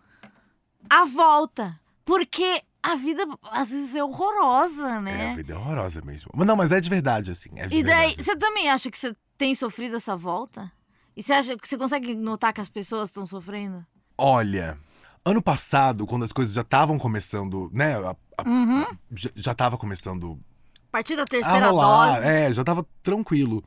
[0.89, 1.79] a volta.
[2.03, 5.35] Porque a vida, às vezes, é horrorosa, É, a né?
[5.35, 6.29] vida é horrorosa mesmo.
[6.35, 7.49] Mas não, mas é de verdade, assim.
[7.55, 8.23] É de e daí, verdade.
[8.23, 10.71] você também acha que você tem sofrido essa volta?
[11.17, 13.83] E você acha que você consegue notar que as pessoas estão sofrendo?
[14.17, 14.77] Olha,
[15.25, 17.95] ano passado, quando as coisas já estavam começando, né?
[17.95, 18.85] a- a- Uhum.
[19.11, 20.39] já, já tava começando
[20.87, 22.15] A partir da terceira rolar.
[22.15, 22.27] dose.
[22.27, 23.63] É, já tava tranquilo.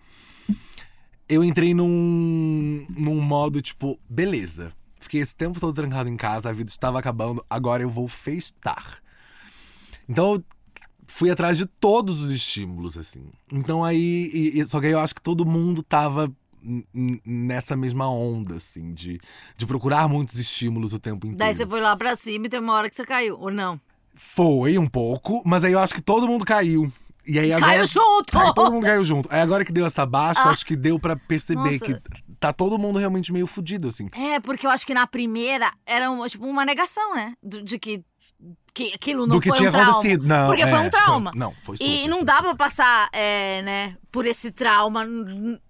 [1.28, 4.72] Eu entrei num, num modo, tipo, beleza.
[5.00, 8.98] Fiquei esse tempo todo trancado em casa, a vida estava acabando, agora eu vou festar.
[10.08, 10.44] Então, eu
[11.06, 13.24] fui atrás de todos os estímulos, assim.
[13.52, 14.30] Então aí.
[14.32, 16.32] e- e- só que aí eu acho que todo mundo tava
[17.24, 19.20] nessa mesma onda, assim, de,
[19.56, 21.36] de procurar muitos estímulos o tempo inteiro.
[21.38, 23.80] Daí você foi lá pra cima e tem uma hora que você caiu, ou não?
[24.14, 26.92] Foi um pouco, mas aí eu acho que todo mundo caiu.
[27.26, 27.72] E aí agora.
[27.72, 28.38] Caiu junto!
[28.38, 29.28] Aí todo mundo caiu junto.
[29.30, 30.50] Aí agora que deu essa baixa, Ah.
[30.50, 31.84] acho que deu pra perceber Nossa.
[31.84, 31.96] que
[32.40, 34.08] tá todo mundo realmente meio fudido, assim.
[34.14, 37.34] É, porque eu acho que na primeira era uma, tipo, uma negação, né?
[37.42, 38.02] De que,
[38.72, 39.90] que aquilo não do que foi tinha um trauma.
[39.90, 40.26] acontecido.
[40.26, 41.30] Não, Porque foi é, um trauma.
[41.34, 42.08] não, foi E super.
[42.08, 45.04] não dá pra passar, é, né, por esse trauma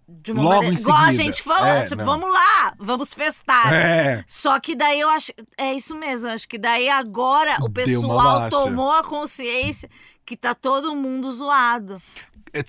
[0.08, 0.74] de uma Logo maneira.
[0.76, 2.04] em Igual a gente falou, É, tipo, não.
[2.06, 3.72] vamos lá, vamos festar.
[3.72, 4.24] É.
[4.26, 5.32] Só que daí eu acho.
[5.56, 9.88] É isso mesmo, acho que daí agora o pessoal tomou a consciência
[10.24, 12.00] que tá todo mundo zoado.
[12.54, 12.62] É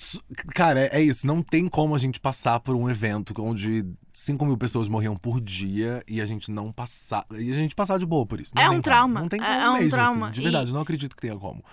[0.54, 1.26] cara, é, é isso.
[1.26, 5.40] Não tem como a gente passar por um evento onde 5 mil pessoas morriam por
[5.40, 7.26] dia e a gente não passar.
[7.32, 8.52] E a gente passar de boa por isso.
[8.54, 8.82] Não É um como.
[8.82, 9.22] trauma.
[9.22, 10.26] Não tem É- como é um mesmo, trauma.
[10.28, 10.34] assim.
[10.34, 11.64] De E- verdade, não acredito que tenha como.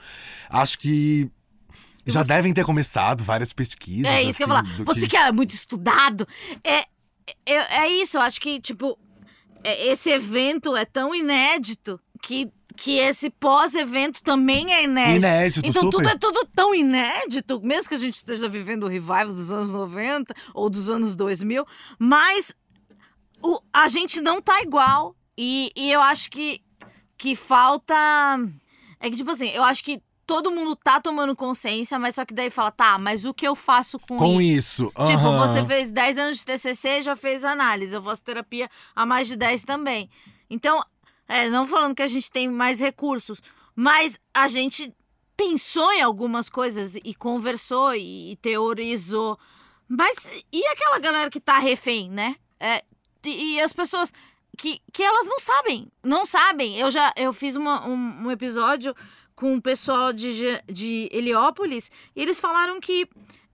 [0.48, 1.28] Acho que.
[2.06, 4.10] Já você- devem ter começado várias pesquisas.
[4.10, 4.84] É isso que eu ia assim, falar.
[4.84, 5.16] Você que...
[5.16, 6.26] é muito estudado,
[6.62, 6.86] é,
[7.44, 7.54] é,
[7.84, 8.16] é isso.
[8.16, 8.98] Eu acho que, tipo,
[9.64, 15.16] é- esse evento é tão inédito que, que esse pós-evento também é inédito.
[15.16, 15.96] Inédito, então super.
[15.96, 19.70] tudo é tudo tão inédito, mesmo que a gente esteja vivendo o revival dos anos
[19.70, 21.66] 90 ou dos anos 2000,
[21.98, 22.54] mas
[23.42, 25.14] o, a gente não tá igual.
[25.38, 26.62] E, e eu acho que,
[27.18, 27.94] que falta.
[28.98, 32.34] É que, tipo assim, eu acho que todo mundo tá tomando consciência, mas só que
[32.34, 34.92] daí fala, tá, mas o que eu faço com, Com isso?
[34.96, 35.06] isso.
[35.06, 37.94] Tipo, você fez 10 anos de TCC, já fez análise.
[37.94, 40.10] Eu faço terapia há mais de 10 também.
[40.50, 40.82] Então,
[41.28, 43.40] é, não falando que a gente tem mais recursos,
[43.74, 44.92] mas a gente
[45.36, 49.38] pensou em algumas coisas e conversou e, e teorizou.
[49.88, 52.34] Mas e aquela galera que tá refém, né?
[52.58, 52.82] É,
[53.24, 54.12] e, e as pessoas
[54.56, 55.86] que, que elas não sabem.
[56.02, 56.76] Não sabem.
[56.76, 58.94] Eu já eu fiz uma, um, um episódio
[59.36, 63.06] com o pessoal de, de Heliópolis e eles falaram que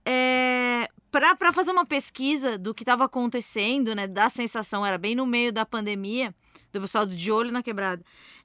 [0.05, 5.25] é, para fazer uma pesquisa do que estava acontecendo, né, da sensação, era bem no
[5.25, 6.33] meio da pandemia,
[6.71, 8.03] do pessoal De Olho na Quebrada,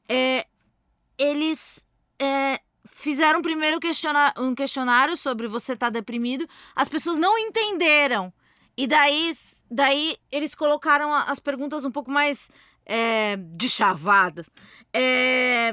[0.09, 0.47] é,
[1.17, 1.87] eles
[2.21, 3.79] é, fizeram primeiro
[4.39, 8.33] um questionário sobre você estar deprimido, as pessoas não entenderam.
[8.77, 9.31] E daí,
[9.71, 12.51] daí eles colocaram as perguntas um pouco mais
[12.87, 14.49] é, de chavadas.
[14.93, 15.73] É,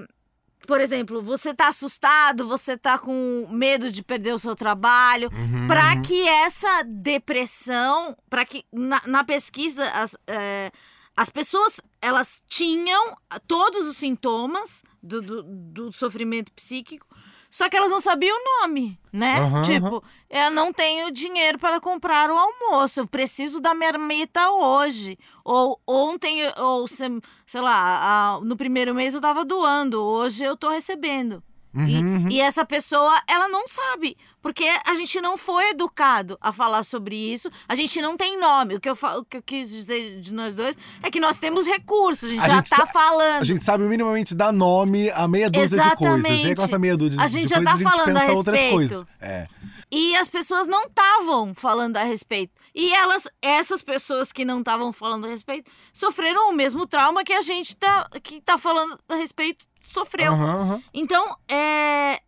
[0.65, 5.67] por exemplo, você tá assustado, você tá com medo de perder o seu trabalho, Uhum,
[5.67, 6.01] para uhum.
[6.01, 10.71] que essa depressão, para que na, na pesquisa as, é,
[11.15, 13.15] as pessoas elas tinham
[13.47, 17.07] todos os sintomas do, do, do sofrimento psíquico,
[17.55, 19.39] só que elas não sabiam o nome, né?
[19.39, 25.17] Aham, tipo, eu não tenho dinheiro para comprar o almoço, eu preciso da marmita hoje.
[25.43, 30.69] Ou ontem, ou se- sei lá, no primeiro mês eu tava doando, hoje eu tô
[30.69, 31.41] recebendo.
[31.75, 36.53] E- Uhum, E, essa pessoa, ela não sabe, porque a gente não foi educado a
[36.53, 38.75] falar sobre isso, a gente não tem nome.
[38.75, 41.39] O que eu, fa- o que eu quis dizer de nós dois é que nós
[41.39, 43.41] temos recursos, a gente A já gente tá falando.
[43.41, 46.29] A gente sabe minimamente dar nome a meia dúzia de coisas.
[46.29, 48.17] E aí com essa meia dúzia A de gente já coisas tá a gente falando
[48.17, 48.73] a outras respeito.
[48.75, 49.05] coisas.
[49.19, 49.47] É.
[49.91, 52.53] E as pessoas não estavam falando a respeito.
[52.75, 57.33] E elas, essas pessoas que não estavam falando a respeito, sofreram o mesmo trauma que
[57.33, 60.33] a gente tá, que tá falando a respeito sofreu.
[60.33, 60.83] Aham, aham.
[60.93, 62.19] Então, é,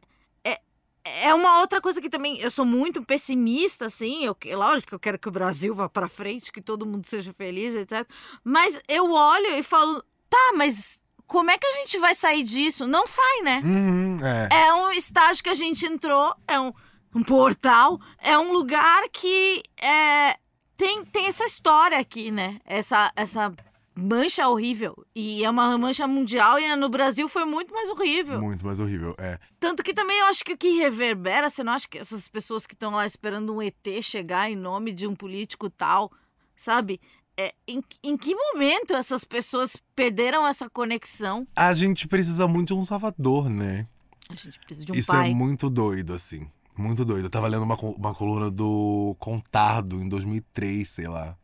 [1.23, 1.33] é.
[1.33, 4.25] Uma outra coisa que também eu sou muito pessimista, assim.
[4.25, 7.33] Eu, lógico que eu quero que o Brasil vá pra frente, que todo mundo seja
[7.33, 8.07] feliz, etc.
[8.43, 12.87] Mas eu olho e falo, tá, mas como é que a gente vai sair disso?
[12.87, 13.61] Não sai, né?
[13.63, 14.67] Uhum, é.
[14.67, 16.71] É um estágio que a gente entrou, é um,
[17.13, 20.37] um portal, é um lugar que é,
[20.77, 22.61] tem, tem essa história aqui, né?
[22.65, 23.53] Essa, essa
[23.97, 24.95] mancha horrível.
[25.15, 28.39] E é uma mancha mundial e no Brasil foi muito mais horrível.
[28.39, 29.15] Muito mais horrível.
[29.17, 29.39] É.
[29.59, 32.67] Tanto que também eu acho que o que reverbera, você não acha que essas pessoas
[32.67, 36.11] que estão lá esperando um ET chegar em nome de um político tal,
[36.55, 36.99] sabe?
[37.35, 41.47] É, em, em que momento essas pessoas perderam essa conexão?
[41.55, 43.87] A gente precisa muito de um salvador, né?
[44.29, 45.29] A gente precisa de um Isso pai.
[45.29, 46.49] é muito doido, assim.
[46.75, 47.25] Muito doido.
[47.25, 51.37] Eu tava lendo uma, uma coluna do Contardo em 2003, sei lá.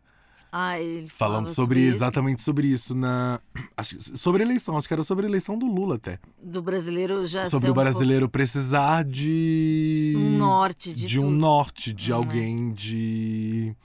[0.55, 1.95] Ah, ele falava sobre, isso.
[1.95, 3.41] exatamente sobre isso na.
[3.75, 6.19] acho sobre eleição, acho que era sobre a eleição do Lula até.
[6.39, 10.13] do brasileiro já sobre o um brasileiro precisar de.
[10.13, 11.35] pouco um norte de, de um tudo.
[11.35, 12.13] norte, de é?
[12.13, 13.75] alguém de.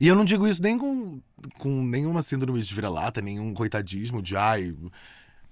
[0.00, 1.20] E eu não digo isso nem com,
[1.58, 4.74] com nenhuma síndrome de vira-lata, nenhum coitadismo de ai,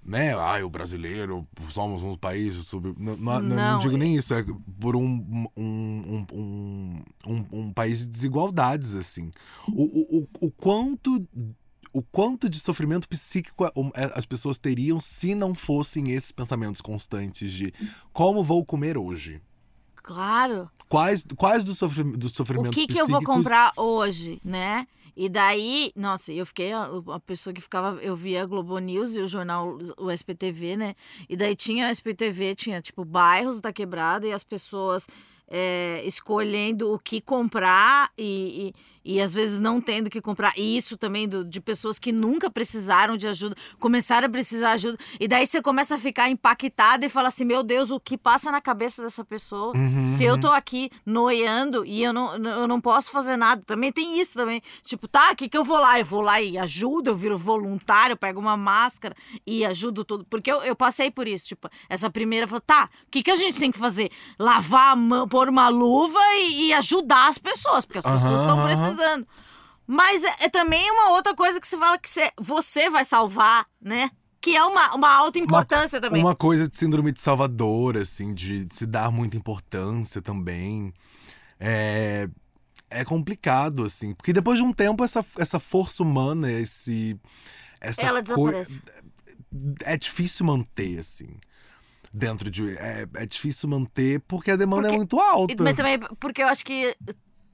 [0.04, 0.34] né?
[0.34, 2.94] Ai, o brasileiro, somos um país sobre.
[2.98, 4.44] Não, não, não, Não, digo nem isso, é
[4.80, 9.30] por um, um, um, um, um, país de desigualdades, assim.
[9.68, 11.26] O, o, o, o quanto.
[11.92, 13.72] O quanto de sofrimento psíquico é,
[14.14, 17.74] as pessoas teriam se não fossem esses pensamentos constantes de
[18.12, 19.42] como vou comer hoje?
[19.96, 20.70] Claro.
[20.88, 24.86] Quais, quais dos, sofri dos O sofrimentos que, que eu vou comprar hoje, né?
[25.16, 29.16] E daí, nossa, eu fiquei a, a pessoa que ficava, eu via a Globo News
[29.16, 30.94] e o jornal, o SPTV, né?
[31.28, 35.06] E daí tinha a SPTV, tinha tipo bairros da quebrada e as pessoas
[35.50, 40.52] é, escolhendo o que comprar e, e, e às vezes não tendo que comprar.
[40.56, 44.86] E isso também do- de pessoas que nunca precisaram de ajuda, começaram a precisar de
[44.88, 44.98] ajuda.
[45.18, 48.50] E daí você começa a ficar impactada e fala assim: meu Deus, o que passa
[48.50, 49.76] na cabeça dessa pessoa?
[49.76, 50.40] Uhum, Se eu uhum.
[50.40, 54.62] tô aqui noiando e eu não, eu não posso fazer nada, também tem isso também.
[54.82, 55.98] Tipo, tá, o que, que eu vou lá?
[55.98, 59.14] Eu vou lá e ajudo, eu viro voluntário, eu pego uma máscara
[59.46, 60.24] e ajudo tudo.
[60.28, 61.48] Porque eu, eu passei por isso.
[61.48, 64.10] Tipo, essa primeira falou, tá, o que, que a gente tem que fazer?
[64.38, 68.40] Lavar a mão, pôr uma luva e, e ajudar as pessoas, porque as Aham, pessoas
[68.40, 68.66] estão aham.
[68.94, 69.26] Precisando.
[69.86, 73.66] Mas é, é também uma outra coisa que você fala que você, você vai salvar,
[73.80, 74.10] né?
[74.40, 76.22] Que é uma, uma alta importância também.
[76.22, 80.94] Uma coisa de síndrome de Salvador, assim, de, de se dar muita importância também.
[81.58, 82.28] É,
[82.88, 84.14] é complicado, assim.
[84.14, 87.18] Porque depois de um tempo, essa, essa força humana, esse.
[87.80, 88.80] Essa Ela desaparece.
[89.84, 91.28] É difícil manter, assim.
[92.12, 92.76] Dentro de.
[92.76, 95.62] É, é difícil manter porque a demanda Porque- é muito alta.
[95.62, 96.96] Mas também porque eu acho que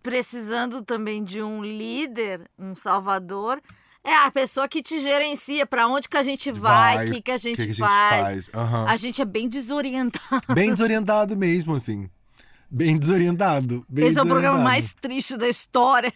[0.07, 3.61] precisando também de um líder, um salvador,
[4.04, 7.30] é a pessoa que te gerencia para onde que a gente vai, o que, que
[7.32, 8.22] a gente, que, que a gente faz.
[8.22, 8.50] faz?
[8.54, 8.86] Aham.
[8.86, 10.54] A gente é bem desorientado.
[10.54, 12.09] Bem desorientado mesmo, assim.
[12.70, 13.84] Bem desorientado.
[13.88, 14.64] Bem Esse é o programa desorientado.
[14.64, 16.12] mais triste da história.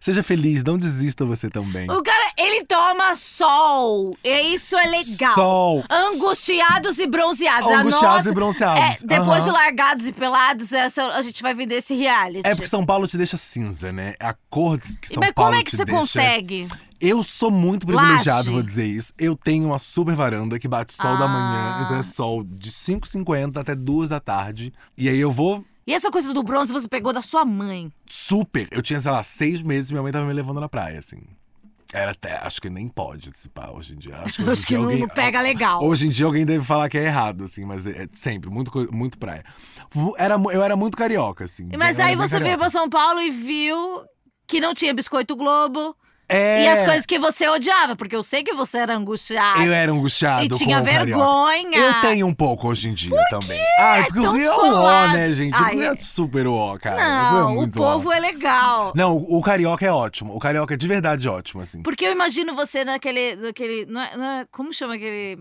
[0.00, 1.90] Seja feliz, não desista você também.
[1.90, 4.16] O cara, ele toma sol.
[4.24, 5.34] E isso é legal.
[5.34, 5.84] Sol.
[5.90, 7.70] Angustiados e bronzeados.
[7.70, 9.02] Angustiados nossa- e bronzeados.
[9.02, 9.58] É, depois de Aham.
[9.58, 12.42] largados e pelados, essa, a gente vai vender esse reality.
[12.46, 14.14] É porque São Paulo te deixa cinza, né?
[14.20, 16.00] A cor que São Mas Paulo como é que você deixa...
[16.00, 16.68] consegue?
[16.98, 18.50] Eu sou muito privilegiado, Laje.
[18.50, 19.12] vou dizer isso.
[19.18, 21.76] Eu tenho uma super varanda que bate sol da manhã.
[21.78, 21.82] Ah.
[21.84, 24.72] Então é sol de 5h50 até 2 da tarde.
[24.96, 27.92] E aí eu vou E essa coisa do bronze você pegou da sua mãe.
[28.08, 28.68] super.
[28.72, 31.20] Eu tinha, sei lá, seis meses e minha mãe tava me levando na praia, assim.
[31.92, 32.36] Era até.
[32.38, 34.16] Acho que nem pode se pá hoje em dia.
[34.16, 35.84] Acho que, hoje Acho que dia não, alguém, pega legal.
[35.84, 38.92] Hoje em dia alguém deve falar que é errado, assim, mas é, é sempre, muito,
[38.92, 39.44] muito praia.
[40.18, 41.68] Era, eu era muito carioca, assim.
[41.78, 42.58] Mas daí você veio carioca.
[42.58, 44.04] pra São Paulo e viu
[44.48, 45.96] que não tinha biscoito Globo.
[46.28, 49.62] É, E as coisas que você odiava, porque eu sei que você era angustiado.
[49.62, 50.44] Eu era angustiado.
[50.44, 51.04] E tinha o carioca.
[51.06, 51.78] vergonha.
[51.78, 53.60] Eu tenho um pouco hoje em dia também.
[53.78, 55.54] Ah, porque tão o Rio é o ó, né, gente?
[55.54, 56.96] O Ai, Rio é é- super ó, cara.
[56.96, 57.92] o Rio é Não, o muito ó.
[57.92, 58.92] povo é legal.
[58.96, 60.34] Não, o o carioca é ótimo.
[60.34, 61.82] O carioca é de verdade ótimo, assim.
[61.82, 63.36] Porque eu imagino você naquele.
[63.36, 65.38] naquele não é- não é- como chama aquele.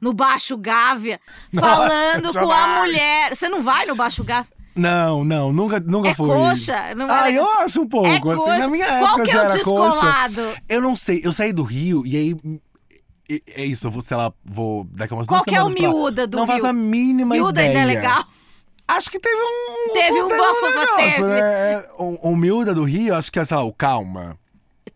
[0.00, 1.18] No Baixo Gávea,
[1.52, 3.34] Nossa, falando com a mulher.
[3.34, 4.46] Você não vai no Baixo Gávea?
[4.78, 6.28] Não, não, nunca, nunca É fui.
[6.28, 6.94] coxa?
[6.96, 7.44] Não ah, legal?
[7.44, 8.06] eu acho um pouco.
[8.06, 8.58] É assim, coxa.
[8.58, 9.90] na minha Qual época que já é o era coxa.
[9.90, 10.54] descolado?
[10.68, 12.36] Eu não sei, eu saí do Rio e aí.
[13.54, 15.68] É isso, eu vou, sei lá, vou daqui a umas Qual duas que é o
[15.68, 15.98] semanas lá.
[15.98, 16.54] miúda do Não Rio?
[16.54, 17.80] faço a mínima Miúda ideia.
[17.80, 18.24] ainda é legal?
[18.86, 19.92] Acho que teve um.
[19.92, 21.22] Teve um bafafá, negócio, teve.
[21.28, 21.84] Né?
[21.98, 24.38] O, o miúda do Rio, acho que é, sei lá, o Calma.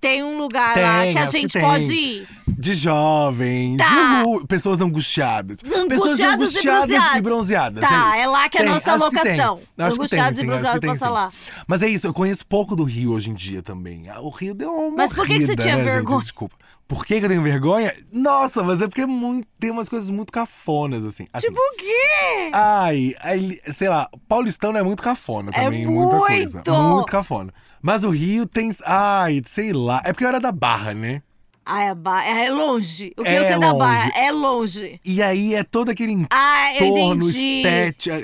[0.01, 1.63] Tem um lugar lá Tem, que a que gente tem.
[1.63, 2.29] pode ir.
[2.63, 4.23] De jovens, Tá.
[4.47, 5.59] pessoas angustiadas.
[5.63, 6.25] pessoas Angustiados e
[6.59, 7.17] angustiadas bronzeados.
[7.19, 7.81] e bronzeadas.
[7.89, 9.19] Tá, é, é lá que é a Tem, nossa acho que tem.
[9.33, 9.61] locação.
[9.79, 11.33] Acho Angustiados tem, e bronzeados tem, passa lá.
[11.67, 14.09] Mas é isso, eu conheço pouco do Rio hoje em dia também.
[14.09, 15.93] Ah, O Rio deu uma Mas por que que você tinha né, gente?
[15.93, 16.21] vergonha?
[16.21, 16.57] Desculpa.
[16.87, 17.93] Por que, eu tenho vergonha?
[18.13, 21.27] Nossa, mas é porque é muito- tem umas coisas muito cafonas, assim.
[21.33, 22.51] Assim, Tipo o quê?
[22.53, 23.15] Ai,
[23.73, 26.59] sei lá, paulistano é muito cafona É também, muita coisa.
[26.59, 26.73] muito!
[26.73, 27.53] Muito cafona.
[27.81, 28.71] Mas o Rio tem.
[28.85, 30.01] Ai, sei lá.
[30.05, 31.23] É porque eu era da Barra, né?
[31.65, 32.25] Ah, é, ba...
[32.25, 33.13] é longe.
[33.17, 33.79] O que É eu sei da longe.
[33.79, 35.01] Barra é longe.
[35.05, 37.57] E aí é todo aquele Ah, eu entorno entendi.
[37.59, 38.17] estético.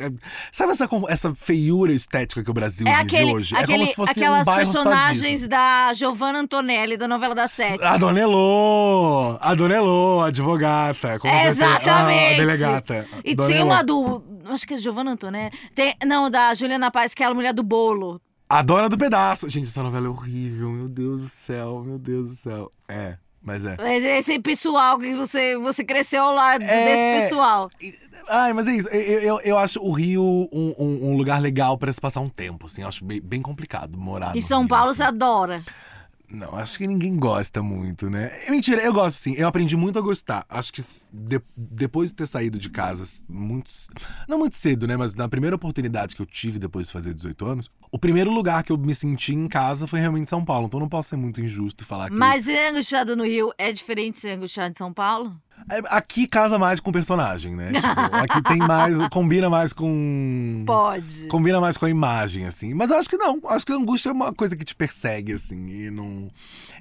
[0.51, 3.55] Sabe essa, essa feiura estética que o Brasil É vive aquele, hoje?
[3.55, 5.49] é aquele, como se fosse aquelas um personagens disso.
[5.49, 7.83] da Giovanna Antonelli, da novela das sete.
[7.85, 9.37] A Dona Elô!
[9.41, 11.19] A Dona Elô, advogata.
[11.25, 11.89] É, exatamente.
[11.89, 13.07] Ah, a delegata.
[13.25, 13.71] E Dona tinha Elô.
[13.71, 14.23] uma do.
[14.47, 15.53] Acho que é Giovanna Antonelli.
[15.75, 18.21] Tem, não, da Juliana Paz, que é a mulher do bolo.
[18.49, 19.49] A Dona do Pedaço.
[19.49, 20.71] Gente, essa novela é horrível.
[20.71, 22.71] Meu Deus do céu, meu Deus do céu.
[22.89, 23.19] É,
[23.49, 23.77] mas é.
[23.79, 26.85] Mas esse pessoal que você, você cresceu ao lado É.
[26.85, 27.69] desse pessoal.
[28.29, 28.89] Ai, mas é isso.
[28.89, 30.23] Eu, eu, eu acho o Rio
[30.53, 32.83] um, um- um lugar legal pra se passar um tempo, assim.
[32.83, 34.99] Eu acho bem, bem complicado morar no São Rio, Paulo assim.
[34.99, 35.63] você adora.
[36.31, 38.31] Não, acho que ninguém gosta muito, né?
[38.47, 39.35] É Mentira, eu gosto sim.
[39.37, 40.45] Eu aprendi muito a gostar.
[40.49, 43.71] Acho que de- depois de ter saído de casa muito.
[44.29, 44.97] Não muito cedo, né?
[44.97, 48.63] Mas na primeira oportunidade que eu tive depois de fazer 18 anos, o primeiro lugar
[48.63, 50.67] que eu me senti em casa foi realmente São Paulo.
[50.67, 52.15] Então não posso ser muito injusto e falar que.
[52.17, 55.35] Mas ser angustiado no Rio é diferente de ser angustiado em São Paulo?
[55.71, 57.73] É, Aqui casa mais com o personagem, né?
[57.73, 59.09] Tipo, aqui tem mais.
[59.09, 60.65] combina mais com.
[60.67, 61.29] Pode.
[61.29, 62.75] Combina mais com a imagem, assim.
[62.75, 63.41] Mas eu acho que não.
[63.49, 65.69] Acho que a angústia é uma coisa que te persegue, assim.
[65.69, 66.29] E não.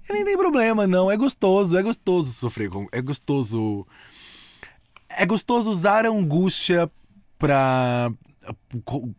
[0.10, 1.12] E nem tem problema, não.
[1.12, 2.88] É gostoso, é gostoso sofrer com.
[2.92, 3.86] É gostoso.
[5.10, 6.90] É gostoso usar a angústia
[7.38, 8.12] pra.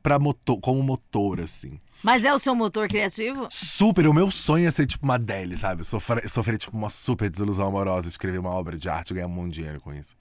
[0.03, 1.79] pra motor, como motor, assim.
[2.03, 3.49] Mas é o seu motor criativo?
[3.51, 5.85] Super, o meu sonho é ser tipo uma Adele, sabe?
[5.85, 9.31] Sofrer, sofrer tipo uma super desilusão amorosa, escrever uma obra de arte e ganhar um
[9.31, 10.15] monte de dinheiro com isso.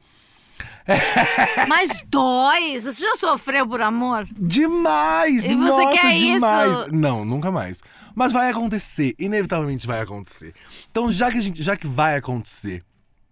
[1.68, 2.80] Mas dói!
[2.80, 4.28] Você já sofreu por amor?
[4.32, 5.46] Demais!
[5.46, 6.72] E você Nossa, quer demais!
[6.80, 6.96] isso?
[6.96, 7.82] Não, nunca mais.
[8.16, 10.54] Mas vai acontecer, inevitavelmente vai acontecer.
[10.90, 12.84] Então, já que, a gente, já que vai acontecer,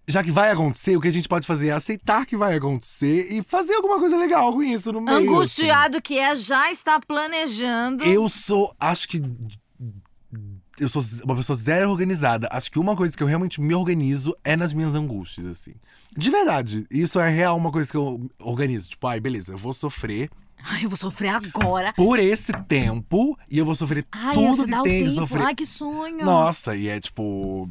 [0.08, 3.28] já que vai acontecer, o que a gente pode fazer é aceitar que vai acontecer
[3.32, 5.18] e fazer alguma coisa legal com isso no meio.
[5.18, 5.28] assim.
[5.28, 8.03] Angustiado que é, já está planejando.
[8.03, 9.22] Eu sou, acho que.
[10.78, 12.49] Eu sou uma pessoa zero organizada.
[12.51, 15.74] Acho que uma coisa que eu realmente me organizo é nas minhas angústias, assim.
[16.16, 16.86] De verdade.
[16.91, 18.89] Isso é real uma coisa que eu organizo.
[18.89, 20.30] Tipo, ai, beleza, eu vou sofrer
[20.68, 21.93] Ai, eu vou sofrer agora.
[21.93, 25.43] por esse tempo e eu vou sofrer Ai, tudo você que tem que sofrer.
[25.43, 26.26] Ai, que sonho.
[26.26, 27.70] Nossa, e é tipo.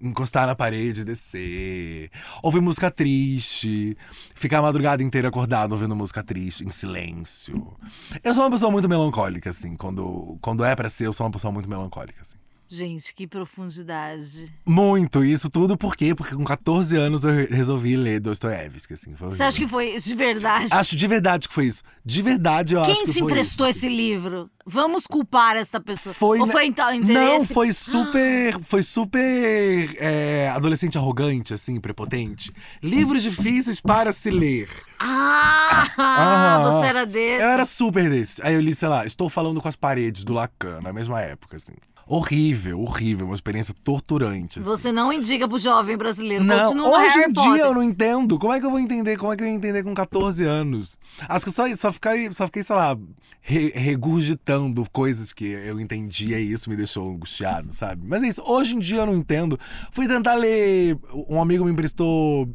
[0.00, 2.10] Encostar na parede descer.
[2.42, 3.96] Ouvir música triste.
[4.34, 7.76] Ficar a madrugada inteira acordado ouvindo música triste, em silêncio.
[8.22, 9.76] Eu sou uma pessoa muito melancólica, assim.
[9.76, 12.41] Quando, quando é pra ser, eu sou uma pessoa muito melancólica, assim.
[12.74, 14.50] Gente, que profundidade.
[14.64, 15.22] Muito.
[15.22, 16.14] Isso tudo por quê?
[16.14, 19.14] Porque com 14 anos eu re- resolvi ler Dostoiévski, assim.
[19.14, 20.68] Foi Você acha que foi de verdade?
[20.72, 21.82] Acho de verdade que foi isso.
[22.04, 24.50] De verdade, eu acho Quem que te foi emprestou isso, esse livro?
[24.64, 26.14] Vamos culpar esta pessoa.
[26.14, 27.52] Foi Ou foi então Não, interesse?
[27.52, 28.58] foi super.
[28.62, 29.94] Foi super.
[29.98, 32.52] é, adolescente arrogante, assim, prepotente.
[32.82, 34.68] Livros difíceis para se ler.
[34.98, 36.70] Ah, Aham.
[36.70, 37.42] você era desse.
[37.44, 38.40] Eu era super desse.
[38.42, 41.56] Aí eu li, sei lá, Estou Falando com as Paredes, do Lacan, na mesma época,
[41.56, 41.72] assim.
[42.06, 44.58] Horrível, horrível, uma experiência torturante.
[44.58, 44.68] assim.
[44.68, 46.44] Você não indica pro jovem brasileiro.
[46.44, 47.52] Não, Continua hoje em Potter.
[47.54, 48.38] dia eu não entendo.
[48.38, 49.16] Como é que eu vou entender?
[49.16, 50.98] Como é que eu ia entender com 14 anos?
[51.28, 52.98] Acho que eu só, só, fiquei, só fiquei, sei lá,
[53.40, 58.02] re- regurgitando coisas que eu entendia e isso me deixou angustiado, sabe?
[58.06, 59.58] Mas é isso, hoje em dia eu não entendo.
[59.90, 60.98] Fui tentar ler.
[61.28, 62.48] Um amigo me emprestou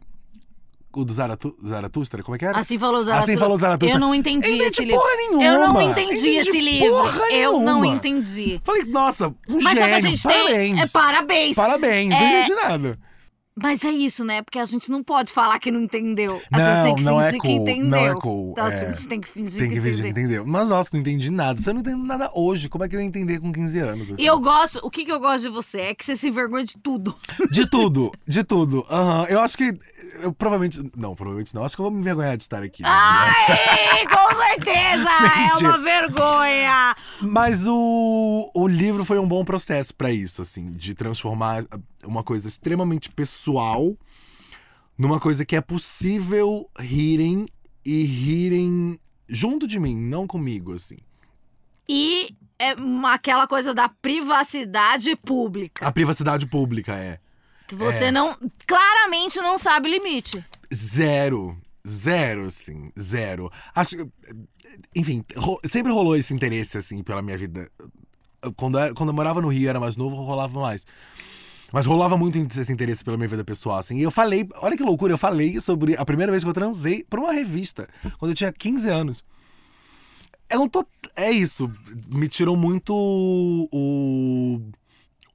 [1.00, 2.58] o do Zaratu, Zaratustra, como é que era?
[2.58, 3.34] Assim falou Zaratustra.
[3.34, 3.96] Assim falou Zaratustra.
[3.96, 5.00] Eu não entendi Entendi esse livro.
[5.02, 5.44] porra nenhuma.
[5.46, 6.90] Eu não entendi, Entendi esse livro.
[6.90, 7.88] porra eu não nenhuma.
[7.88, 8.62] entendi.
[8.64, 10.48] Falei, nossa, um Mas só que a gente parabéns.
[10.76, 10.82] tem.
[10.82, 11.56] É parabéns.
[11.56, 13.00] Parabéns, não É- entendi nada.
[13.60, 14.44] Mas é isso, né?
[14.44, 16.40] Porque a gente não pode falar que não entendeu.
[16.54, 17.90] A Não, gente tem que não é fingir que cool, entendeu.
[17.90, 18.72] não é cool, Então, é.
[18.72, 20.12] a gente tem que fingir Tem que, que ver, entendeu.
[20.12, 20.44] entendeu?
[20.46, 21.60] Mas nossa, não entendi nada.
[21.60, 22.70] Você não entende nada hoje.
[22.70, 24.12] Como é que eu ia entender com 15 anos?
[24.12, 24.22] assim?
[24.22, 26.66] E eu gosto, o que, que eu gosto de você é que você se envergonha
[26.66, 27.16] de tudo.
[27.52, 28.86] De tudo, de tudo.
[28.92, 29.26] Aham.
[29.28, 29.74] Eu acho que.
[30.22, 30.80] Eu provavelmente.
[30.96, 31.64] Não, provavelmente não.
[31.64, 32.82] Acho que eu vou me envergonhar de estar aqui.
[32.84, 32.90] né?
[32.92, 35.10] Ai, com certeza!
[35.64, 36.96] é uma vergonha!
[37.22, 41.66] Mas o, o livro foi um bom processo pra isso, assim, de transformar
[42.04, 43.96] uma coisa extremamente pessoal
[44.98, 47.46] numa coisa que é possível rirem
[47.86, 49.00] e rirem
[49.30, 50.98] junto de mim, não comigo, assim.
[51.88, 55.86] E é uma- aquela coisa da privacidade pública.
[55.88, 57.20] A privacidade pública é
[57.68, 58.12] Que você É.
[58.12, 58.38] não.
[58.66, 60.44] Claramente não sabe limite.
[60.74, 61.58] zero.
[61.88, 63.50] Zero, assim, zero.
[63.74, 64.08] Acho que.
[64.96, 67.72] Enfim, ro- sempre rolou esse interesse, assim, pela minha vida.
[68.58, 70.86] Quando eu, quando eu morava no Rio, era mais novo, rolava mais.
[71.72, 73.98] Mas rolava muito esse interesse pela minha vida pessoal, assim.
[73.98, 77.04] E eu falei, olha que loucura, eu falei sobre a primeira vez que eu transei
[77.10, 77.88] pra uma revista,
[78.18, 79.24] quando eu tinha 15 anos.
[80.50, 80.86] Eu não tô.
[81.16, 81.70] É isso.
[82.10, 82.94] Me tirou muito
[83.72, 84.60] o.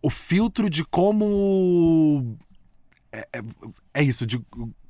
[0.02, 2.36] O filtro de como.
[3.12, 3.42] É, é-
[3.94, 4.42] é isso, de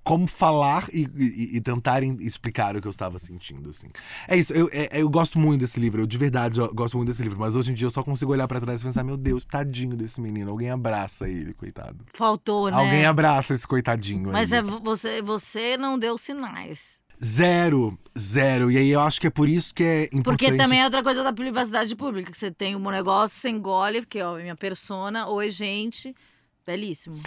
[0.05, 3.89] como falar e, e, e explicar o que eu estava sentindo, assim.
[4.27, 7.09] É isso, eu, é- eu gosto muito desse livro, eu de verdade eu gosto muito
[7.09, 9.17] desse livro, mas hoje em dia eu só consigo olhar pra trás e pensar, meu
[9.17, 12.05] Deus, tadinho desse menino, alguém abraça ele, coitado.
[12.15, 12.77] Faltou, né?
[12.77, 14.59] Alguém abraça esse coitadinho Mas aí.
[14.59, 17.01] é, vo- você, você não deu sinais.
[17.25, 18.71] Zero, zero.
[18.71, 20.25] E aí eu acho que é por isso que é importante.
[20.25, 24.01] Porque também é outra coisa da privacidade pública, que você tem um negócio, você engole,
[24.01, 26.15] porque, ó, minha persona, oi, gente,
[26.67, 27.21] belíssimo.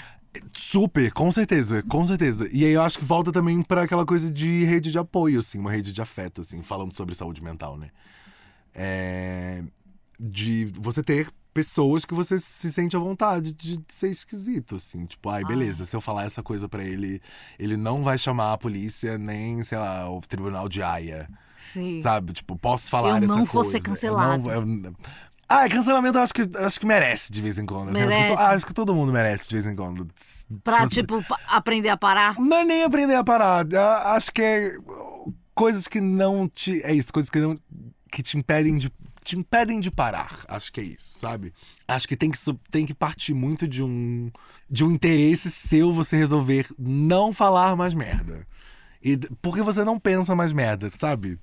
[0.54, 2.50] Super, com certeza, com certeza.
[2.52, 5.58] E aí eu acho que volta também pra aquela coisa de rede de apoio, assim,
[5.58, 7.90] uma rede de afeto, assim, falando sobre saúde mental, né?
[8.74, 9.64] É...
[10.20, 15.06] De você ter pessoas que você se sente à vontade de ser esquisito, assim.
[15.06, 15.48] Tipo, ai, Ah.
[15.48, 17.22] beleza, se eu falar essa coisa pra ele,
[17.58, 21.30] ele não vai chamar a polícia, nem, sei lá, o tribunal de Haia.
[21.58, 22.02] Sim.
[22.02, 22.34] Sabe?
[22.34, 23.52] Tipo, posso falar Eu essa não coisa.
[23.54, 24.44] vou ser Eu cancelado.
[24.44, 24.52] não-
[24.84, 24.94] eu-
[25.48, 27.90] Ah, cancelamento eu acho que, eu acho que merece de vez em quando.
[27.92, 28.02] assim.
[28.02, 30.08] Acho, que, ah, acho que todo mundo merece de vez em quando.
[30.62, 32.36] Pra, você- tipo, aprender a parar.
[32.38, 33.66] Não é nem aprender a parar.
[34.14, 34.76] Acho que é
[35.54, 36.82] coisas que não te.
[36.84, 37.56] É isso, coisas que não.
[38.12, 38.92] que te impedem de.
[39.26, 40.46] Te impedem de parar.
[40.48, 41.52] Acho que é isso, sabe?
[41.88, 42.38] Acho que tem que,
[42.70, 44.32] tem que partir muito de um.
[44.70, 48.48] de um interesse seu você resolver não falar mais merda.
[49.04, 51.40] E, porque você não pensa mais merda, sabe?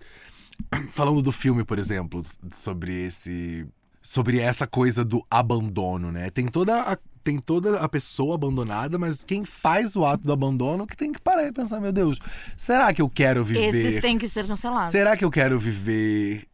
[0.91, 2.22] Falando do filme, por exemplo,
[2.53, 3.66] sobre esse.
[4.01, 6.30] Sobre essa coisa do abandono, né?
[6.30, 10.87] Tem toda a, tem toda a pessoa abandonada, mas quem faz o ato do abandono
[10.87, 12.18] que tem que parar e pensar, meu Deus,
[12.57, 13.68] será que eu quero viver?
[13.68, 14.91] Esses têm que ser cancelados.
[14.91, 16.49] Será que eu quero viver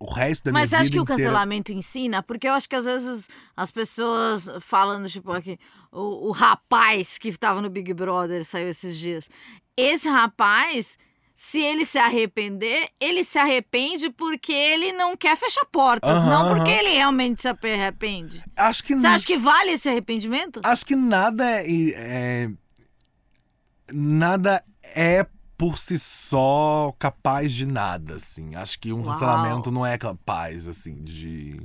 [0.00, 1.22] o resto da Mas minha acha vida que o inteira?
[1.22, 2.22] cancelamento ensina?
[2.22, 5.58] Porque eu acho que às vezes as pessoas falando, tipo, aqui,
[5.92, 9.28] o, o rapaz que tava no Big Brother saiu esses dias.
[9.76, 10.96] Esse rapaz,
[11.34, 16.70] se ele se arrepender, ele se arrepende porque ele não quer fechar portas, não porque
[16.70, 18.42] ele realmente se arrepende.
[18.56, 20.60] Acho que Você acha que vale esse arrependimento?
[20.64, 22.50] Acho que nada é, é-
[23.92, 25.24] Nada é
[25.56, 28.54] por si só capaz de nada, assim.
[28.54, 29.12] Acho que um Uau.
[29.12, 31.60] cancelamento não é capaz, assim, de.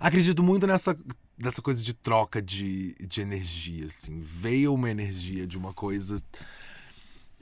[0.00, 0.96] Acredito muito nessa,
[1.38, 4.20] nessa coisa de troca de, de energia, assim.
[4.20, 6.16] Veio uma energia de uma coisa.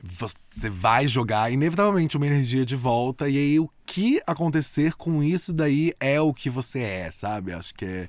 [0.02, 5.50] Você vai jogar, inevitavelmente, uma energia de volta, e aí o que acontecer com isso
[5.50, 7.52] daí é o que você é, sabe?
[7.52, 8.08] Acho que é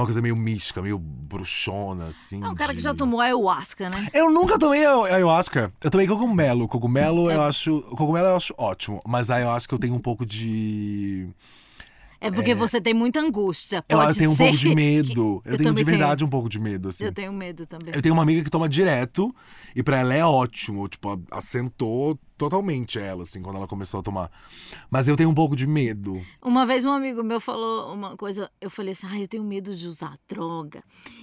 [0.00, 2.42] uma coisa meio mística, meio bruxona, assim.
[2.42, 4.08] É um cara que de- já tomou ayahuasca, né?
[4.12, 5.72] eu nunca tomei ayahuasca.
[5.82, 6.66] Eu tomei cogumelo.
[6.68, 7.36] Cogumelo É.
[7.36, 7.80] eu acho.
[7.96, 9.00] Cogumelo eu acho ótimo.
[9.06, 11.28] Mas ayahuasca eu tenho um pouco de.
[12.20, 13.84] É porque você tem muita angústia.
[13.88, 15.42] Eu Pode tenho um pouco de que- medo.
[15.44, 15.98] Eu, Eu tenho de também tenho.
[15.98, 17.04] verdade um pouco de medo, assim.
[17.04, 17.94] Eu tenho medo também.
[17.94, 19.34] Eu tenho uma amiga que toma direto
[19.76, 20.88] e pra ela é ótimo.
[20.88, 24.30] Tipo, assentou totalmente ela, assim, quando ela começou a tomar.
[24.90, 26.20] Mas eu tenho um pouco de medo.
[26.42, 29.76] Uma vez um amigo meu falou uma coisa, eu falei assim, ah, eu tenho medo
[29.76, 30.82] de usar droga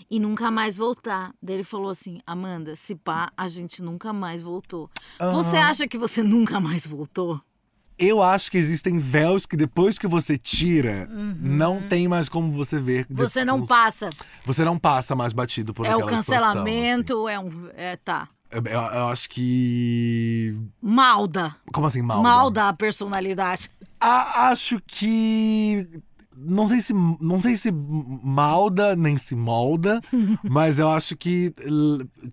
[0.09, 1.33] e nunca mais voltar.
[1.41, 4.89] Daí ele falou assim, Amanda, se pá, a gente nunca mais voltou.
[5.33, 5.67] Você Aham.
[5.69, 7.41] acha que você nunca mais voltou?
[8.01, 11.07] Eu acho que existem véus que depois que você tira,
[11.39, 13.05] não tem mais como você ver.
[13.09, 13.15] Uhum.
[13.17, 14.09] Você não passa.
[14.45, 16.53] Você não passa mais batido por É o aquela situação, assim.
[16.65, 17.49] cancelamento, é um.
[17.75, 18.27] É, tá.
[18.51, 20.55] Eu, eu- eu acho que.
[20.81, 21.55] Malda.
[21.71, 22.21] Como assim, mal?
[22.21, 23.69] Malda a personalidade.
[23.99, 25.87] A- acho que.
[26.43, 30.01] Não sei se não sei se malda nem se molda,
[30.49, 31.53] mas eu acho que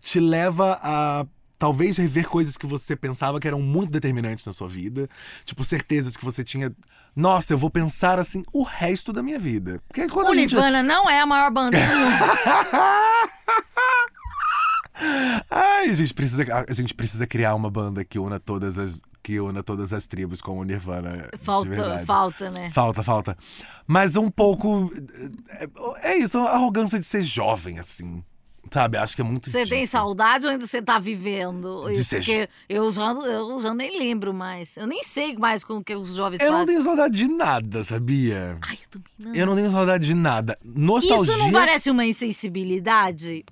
[0.00, 1.26] te leva a
[1.58, 5.08] talvez rever coisas que você pensava que eram muito determinantes na sua vida,
[5.44, 6.72] tipo certezas que você tinha.
[7.16, 9.80] Nossa, eu vou pensar assim o resto da minha vida.
[9.88, 12.16] Porque quando O a gente Nirvana não é a maior banda do mundo.
[15.50, 19.38] Ai, a gente precisa a gente precisa criar uma banda que una todas as que
[19.40, 21.28] una todas as tribos como o Nirvana.
[21.42, 22.70] Falta, falta, né?
[22.72, 23.36] Falta, falta.
[23.86, 24.90] Mas um pouco.
[26.02, 28.24] É, é isso, a arrogância de ser jovem, assim.
[28.70, 28.98] Sabe?
[28.98, 29.48] Acho que é muito.
[29.48, 31.86] Você tem saudade ou ainda você tá vivendo?
[31.86, 32.04] De isso?
[32.04, 34.76] ser Porque eu já, eu já nem lembro mais.
[34.76, 36.74] Eu nem sei mais com o que os jovens Eu não fazem.
[36.74, 38.58] tenho saudade de nada, sabia?
[38.60, 39.34] Ai, eu também não.
[39.34, 40.58] Eu não tenho saudade de nada.
[40.62, 41.32] Nostalgia.
[41.34, 43.44] Isso não parece uma insensibilidade?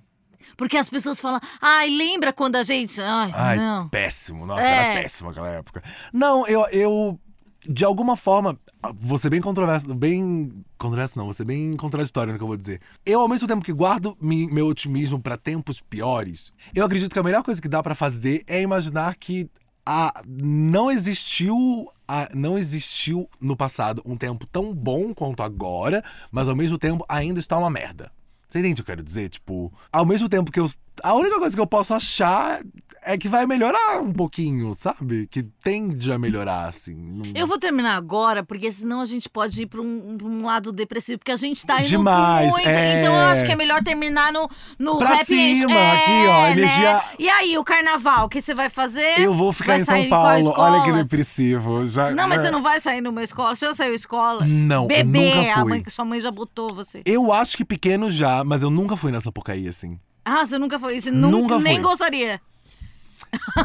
[0.57, 3.01] Porque as pessoas falam, ai, lembra quando a gente.
[3.01, 3.89] Ai, Ai, não.
[3.89, 4.47] péssimo.
[4.47, 4.93] Nossa, É.
[4.95, 5.83] era péssimo aquela época.
[6.13, 7.21] Não, eu, eu.
[7.69, 8.59] De alguma forma,
[8.99, 10.53] vou ser bem controverso, bem.
[10.79, 12.81] Controverso não, vou ser bem contraditório no que eu vou dizer.
[13.05, 17.19] Eu, ao mesmo tempo que guardo mi- meu otimismo pra tempos piores, eu acredito que
[17.19, 19.49] a melhor coisa que dá pra fazer é imaginar que
[19.85, 21.89] a, não existiu.
[22.09, 27.05] a- não existiu no passado um tempo tão bom quanto agora, mas ao mesmo tempo
[27.09, 28.13] ainda está uma merda.
[28.49, 29.29] Você entende o que eu quero dizer?
[29.29, 30.67] Tipo, ao mesmo tempo que eu.
[31.03, 32.61] A única coisa que eu posso achar
[33.03, 35.29] é que vai melhorar um pouquinho, sabe?
[35.31, 37.23] Que tende a melhorar, assim.
[37.37, 41.19] Eu vou terminar agora, porque senão a gente pode ir pra um, um lado depressivo,
[41.21, 42.69] porque a gente tá indo Demais, muito.
[42.69, 43.01] é.
[43.01, 46.95] Então eu acho que é melhor terminar no, no Pra cima, É, aqui, ó, energia-
[46.95, 47.03] né?
[47.19, 49.21] E aí, o carnaval, o que você vai fazer?
[49.21, 50.53] Eu vou ficar Vai em São Paulo.
[50.57, 51.87] Olha que depressivo.
[51.87, 52.11] Já...
[52.11, 53.55] Não, mas você não vai sair numa escola.
[53.55, 54.45] Você já saiu escola?
[54.45, 55.69] Não, Bebê, nunca a fui.
[55.69, 57.03] mãe, sua mãe já botou você.
[57.07, 59.99] Eu acho que pequeno já, mas eu nunca fui nessa porcaria, assim.
[60.29, 60.99] Ah, você nunca foi?
[61.01, 62.41] Você nunca, Nunca nem gostaria.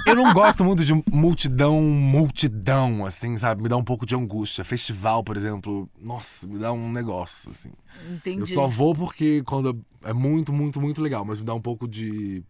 [0.06, 3.64] Eu não gosto muito de multidão, multidão, assim, sabe?
[3.64, 4.64] Me dá um pouco de angústia.
[4.64, 7.72] Festival, por exemplo, nossa, me dá um negócio, assim.
[8.12, 8.40] Entendi.
[8.40, 11.88] Eu só vou porque quando é muito, muito, muito legal, mas me dá um pouco
[11.88, 12.44] de.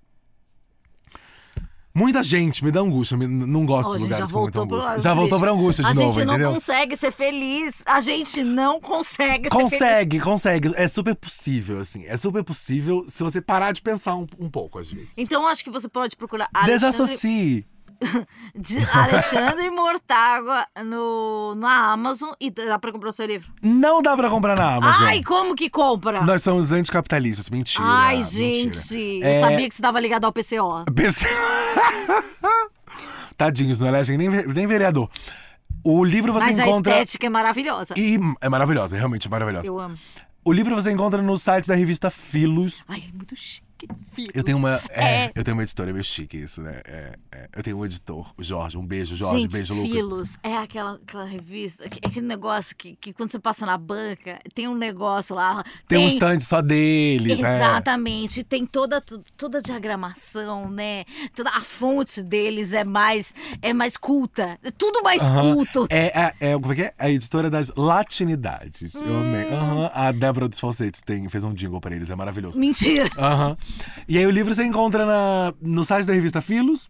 [1.93, 3.17] Muita gente me dá angústia.
[3.17, 4.89] me- não gosto a de já lugares com muita pro angústia.
[4.91, 6.53] lado Já voltou pra angústia de a novo, gente não entendeu?
[6.53, 7.83] consegue ser feliz.
[7.85, 9.71] A gente não consegue ser feliz.
[9.71, 10.71] Consegue, consegue.
[10.75, 12.05] É super possível, assim.
[12.05, 15.17] É super possível se você parar de pensar um, um pouco, às vezes.
[15.17, 17.65] Então acho que você pode procurar Alexandre, Desassocie.
[18.55, 23.51] de Alexandre Mortágua no, na Amazon e dá pra comprar o seu livro.
[23.61, 25.07] Não dá pra comprar na Amazon.
[25.07, 26.21] Ai, como que compra?
[26.23, 27.49] Nós somos anticapitalistas.
[27.49, 27.83] Mentira.
[27.85, 28.31] Ai, mentira.
[28.37, 30.85] gente, É- eu sabia que você estava ligado ao PCO.
[30.95, 31.25] Pense-
[33.37, 35.09] Tadinhos, não elegem nem, ve- nem vereador.
[35.83, 36.93] O livro você Mas a encontra.
[36.93, 37.93] estética é maravilhosa.
[37.97, 39.67] E é maravilhosa, realmente é maravilhosa.
[39.67, 39.95] Eu amo.
[40.43, 42.83] O livro você encontra no site da revista Filos.
[42.87, 43.65] Ai, é muito chique.
[44.11, 44.31] Filos.
[44.35, 44.81] Eu tenho uma.
[44.89, 45.31] É, É.
[45.35, 46.81] eu tenho uma editora é meio chique isso, né?
[46.85, 48.77] É, é, eu tenho um editor, o Jorge.
[48.77, 49.41] Um beijo, Jorge.
[49.41, 49.91] Gente, beijo, Lucas.
[49.91, 54.39] Filos é aquela, aquela revista, que- aquele negócio que, que quando você passa na banca,
[54.53, 55.63] tem um negócio lá.
[55.87, 57.55] Tem um stand só deles, né?
[57.55, 59.01] Exatamente, tem toda,
[59.37, 61.05] toda a diagramação, né?
[61.35, 65.87] Toda a fonte deles é mais é mais culta, é tudo mais culto.
[65.89, 66.93] É, é, é, como é que é?
[66.97, 68.95] A editora das latinidades.
[68.95, 69.45] Eu amei.
[69.51, 69.89] Hum.
[69.93, 72.59] A Débora dos Falsetes tem, fez um jingle pra eles, é maravilhoso.
[72.59, 73.07] Mentira.
[73.17, 73.57] Aham.
[74.07, 76.87] E aí o livro você encontra na, no site da revista Filos.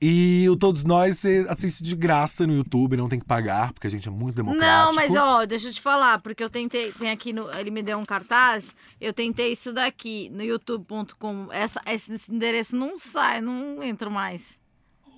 [0.00, 3.86] E o Todos Nós você assiste de graça no YouTube, não tem que pagar, porque
[3.86, 4.70] a gente é muito democrático.
[4.70, 7.82] Não, mas ó, deixa eu te falar, porque eu tentei, tem aqui no, ele me
[7.82, 13.82] deu um cartaz, eu tentei isso daqui no youtube.com, essa esse endereço não sai, não
[13.82, 14.60] entra mais.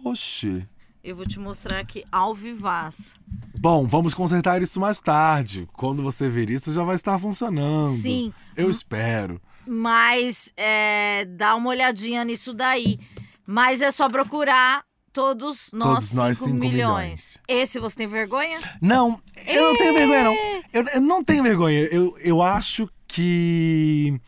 [0.05, 0.65] Oxi.
[1.03, 3.15] Eu vou te mostrar aqui ao vivaço.
[3.59, 5.69] Bom, vamos consertar isso mais tarde.
[5.73, 7.89] Quando você ver isso, já vai estar funcionando.
[7.89, 8.33] Sim.
[8.57, 9.41] Eu espero.
[9.69, 12.99] Mas é, dá uma olhadinha nisso daí.
[13.47, 16.77] Mas é só procurar todos nós, Todos nós, 5 cinco milhões.
[16.77, 17.39] milhões.
[17.49, 18.59] Esse você tem vergonha?
[18.81, 20.35] Não, eu não tenho vergonha, não.
[20.73, 21.81] Eu, eu não tenho vergonha.
[21.87, 24.21] Eu, eu acho que.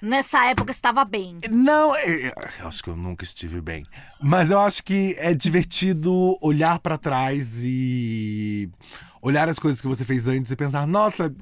[0.00, 1.40] Nessa época estava bem.
[1.50, 3.84] Não, eu, eu acho que eu nunca estive bem.
[4.22, 8.70] Mas eu acho que é divertido olhar pra trás e
[9.20, 11.34] olhar as coisas que você fez antes e pensar: nossa,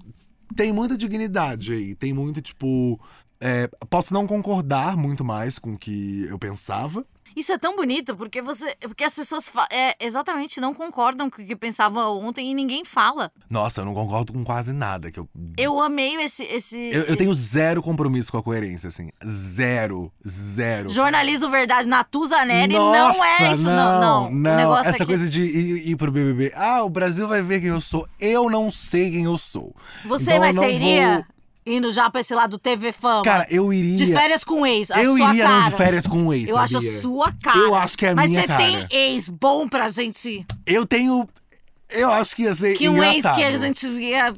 [0.54, 1.94] tem muita dignidade aí.
[1.94, 2.98] Tem muito, tipo.
[3.40, 7.04] É, posso não concordar muito mais com o que eu pensava.
[7.34, 8.74] Isso é tão bonito, porque você.
[8.80, 13.30] Porque as pessoas é, exatamente não concordam com o que pensavam ontem e ninguém fala.
[13.50, 15.10] Nossa, eu não concordo com quase nada.
[15.10, 16.44] Que eu, Eu amei esse.
[16.44, 19.10] esse eu, eu tenho zero compromisso com a coerência, assim.
[19.22, 20.10] Zero.
[20.26, 20.88] Zero.
[20.88, 24.00] Jornalismo Verdade, Natuza Neri não Nossa, é isso, não.
[24.00, 24.52] Não, não.
[24.54, 26.52] O negócio Essa que coisa de ir, ir pro BBB.
[26.56, 28.08] Ah, o Brasil vai ver quem eu sou.
[28.18, 29.76] Eu não sei quem eu sou.
[30.06, 31.24] Você, Então, mas não você iria vou-
[31.66, 33.22] indo já pra esse lado TV Fama?
[33.24, 33.96] Cara, eu iria.
[33.96, 35.70] de férias com o ex, a eu sua iria cara.
[35.70, 37.00] de férias com o ex, Eu acho a sabia?
[37.00, 37.58] sua cara.
[37.58, 38.62] Eu acho que é a Mas minha você cara.
[38.62, 40.46] tem ex bom pra gente?
[40.64, 41.28] Eu tenho.
[41.90, 43.36] Eu acho que ia ser Que um ex engraçado.
[43.36, 44.32] que a gente ia.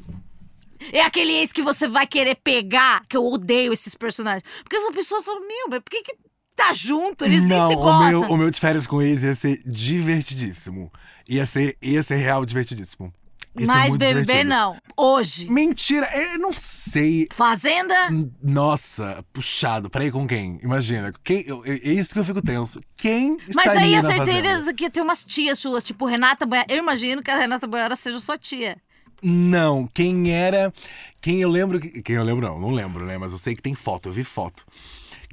[0.92, 4.44] É aquele ex que você vai querer pegar, que eu odeio esses personagens.
[4.62, 6.14] Porque a pessoa fala, meu, mas por que, que
[6.54, 7.24] tá junto?
[7.24, 8.08] Eles nem não, se o gostam.
[8.08, 10.92] meu, o meu de férias com ex ia ser divertidíssimo.
[11.28, 13.12] Ia ser, ia ser real divertidíssimo.
[13.58, 14.48] Ia ser Mas muito BBB divertido.
[14.50, 14.76] não.
[14.96, 15.50] Hoje.
[15.50, 17.26] Mentira, eu não sei.
[17.32, 17.94] Fazenda?
[18.42, 19.90] Nossa, puxado.
[19.90, 20.58] Peraí, com quem?
[20.62, 21.12] Imagina.
[21.24, 22.80] Quem, eu- eu- é isso que eu fico tenso.
[22.96, 26.66] Quem Mas estaria aí a certeza que tem umas tias suas, tipo Renata Banhara.
[26.72, 28.76] Eu imagino que a Renata Banhara seja sua tia.
[29.22, 30.72] Não, quem era.
[31.20, 31.80] Quem eu lembro.
[31.80, 33.18] que- Quem eu lembro, não, não lembro, né?
[33.18, 34.64] Mas eu sei que tem foto, eu vi foto.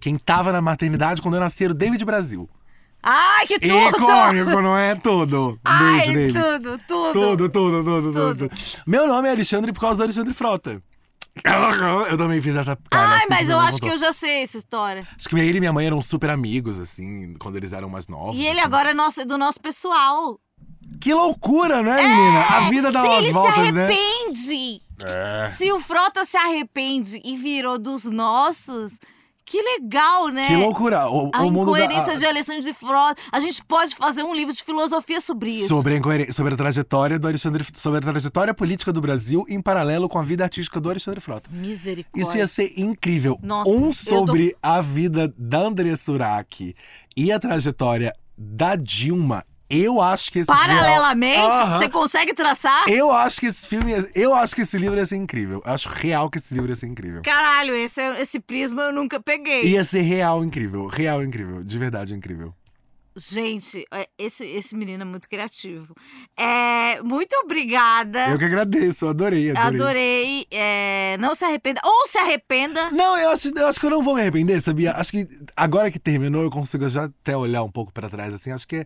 [0.02, 2.50] Quem tava na maternidade quando eu nasci era o David Brasil.
[3.08, 3.98] Ai, que tudo!
[3.98, 5.60] Icônico, não é tudo?
[5.64, 7.14] Ai, Beijo, tudo, tudo.
[7.14, 8.50] Tudo, tudo, tudo, Tudo.
[8.50, 8.52] tudo.
[8.88, 10.82] Meu nome é Alexandre por causa do Alexandre Frota.
[12.10, 13.10] Eu também fiz essa cara.
[13.10, 15.06] Ai, assim mas eu acho que eu já sei essa história.
[15.18, 18.36] Acho que ele e minha mãe eram super amigos, assim, quando eles eram mais novos.
[18.36, 18.68] E ele assim.
[18.68, 20.40] agora é nosso, do nosso pessoal.
[21.02, 22.40] Que loucura, né, menina?
[22.40, 23.84] A vida dá Se umas ele voltas, se né?
[23.86, 24.82] arrepende.
[25.04, 25.44] É.
[25.46, 28.98] Se o Frota se arrepende e virou dos nossos,
[29.46, 30.48] que legal, né?
[30.48, 31.08] Que loucura.
[31.08, 33.22] O, A o da, incoerência a- de Alessandro de Frota.
[33.32, 35.68] A gente pode fazer um livro de filosofia sobre isso.
[35.68, 39.62] Sobre a, incoerência, sobre a trajetória do Alexandre, sobre a trajetória política do Brasil em
[39.62, 41.50] paralelo com a vida artística do Alexandre Frota.
[41.52, 42.22] Misericórdia.
[42.24, 43.38] Isso ia ser incrível.
[43.44, 46.76] Nossa, um sobre a vida da André Surak
[47.16, 49.44] e a trajetória da Dilma.
[49.70, 51.72] Eu acho que esse Paralelamente, Aham.
[51.72, 52.88] você consegue traçar?
[52.88, 55.62] Eu acho que esse filme, ia- eu acho que esse livro ia ser incrível.
[55.66, 57.22] Eu acho real que esse livro ia ser incrível.
[57.24, 59.64] Caralho, esse, esse prisma eu nunca peguei.
[59.66, 62.54] Ia ser real incrível, real incrível, de verdade incrível.
[63.18, 65.96] Gente, é, esse, esse menino é muito criativo.
[66.38, 68.28] É, muito obrigada.
[68.28, 69.66] Eu que agradeço, eu adorei, adorei.
[69.80, 70.48] Adorei.
[70.52, 71.80] é, não se arrependa.
[71.86, 72.92] Ou se arrependa.
[72.92, 74.92] Não, eu acho, eu acho que eu não vou me arrepender, sabia?
[74.92, 78.52] Acho que agora que terminou, eu consigo já até olhar um pouco pra trás, assim.
[78.52, 78.76] Acho que.
[78.78, 78.86] é-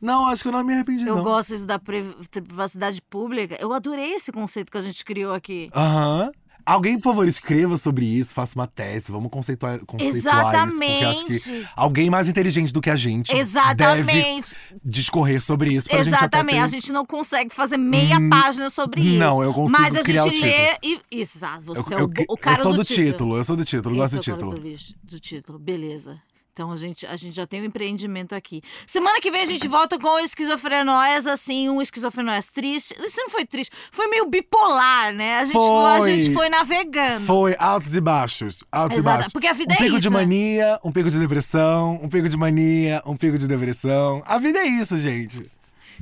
[0.00, 1.22] Não, acho que eu não me arrependi, Eu não.
[1.22, 3.56] gosto isso da priv- privacidade pública.
[3.60, 5.70] Eu adorei esse conceito que a gente criou aqui.
[5.74, 6.30] Aham.
[6.64, 10.78] Alguém, por favor, escreva sobre isso, faça uma tese, vamos conceituar, conceituar isso.
[10.78, 11.68] Porque acho que Exatamente.
[11.74, 14.56] alguém mais inteligente do que a gente deve Exatamente.
[14.84, 16.56] discorrer sobre isso pra gente Exatamente.
[16.56, 19.18] ter- A gente não consegue fazer meia Hum, página sobre isso.
[19.18, 21.00] não, eu consigo Mas a gente o lê e.
[21.10, 23.06] Exato, você Eu, é o, eu- bo- o cara eu sou do, título.
[23.10, 24.54] título, eu sou do título, gosto do é o título.
[24.54, 25.58] do, lixo- do título.
[25.58, 26.20] Beleza.
[26.52, 28.62] Então a gente, a gente já tem um empreendimento aqui.
[28.86, 32.94] Semana que vem a gente volta com esquizofrenóias, assim, um esquizofrenóias triste.
[33.02, 35.38] Isso não foi triste, foi meio bipolar, né?
[35.38, 36.20] A gente foi, a Foi.
[36.20, 37.24] gente foi navegando.
[37.26, 39.32] Foi altos e baixos, altos Exato, e baixos.
[39.32, 40.20] porque a vida um é pico isso, de né?
[40.20, 44.22] mania, um pico de depressão, um pico de mania, um pico de depressão.
[44.26, 45.50] A vida é isso, gente.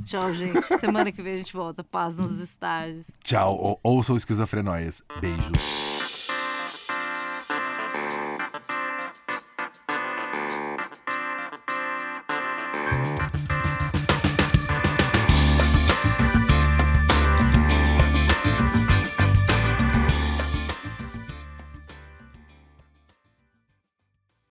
[0.04, 0.62] Tchau, gente.
[0.78, 1.82] Semana que vem a gente volta.
[1.82, 3.06] Paz nos estágios.
[3.24, 5.02] Tchau, ou, ouçam esquizofrenóias.
[5.20, 5.97] Beijos.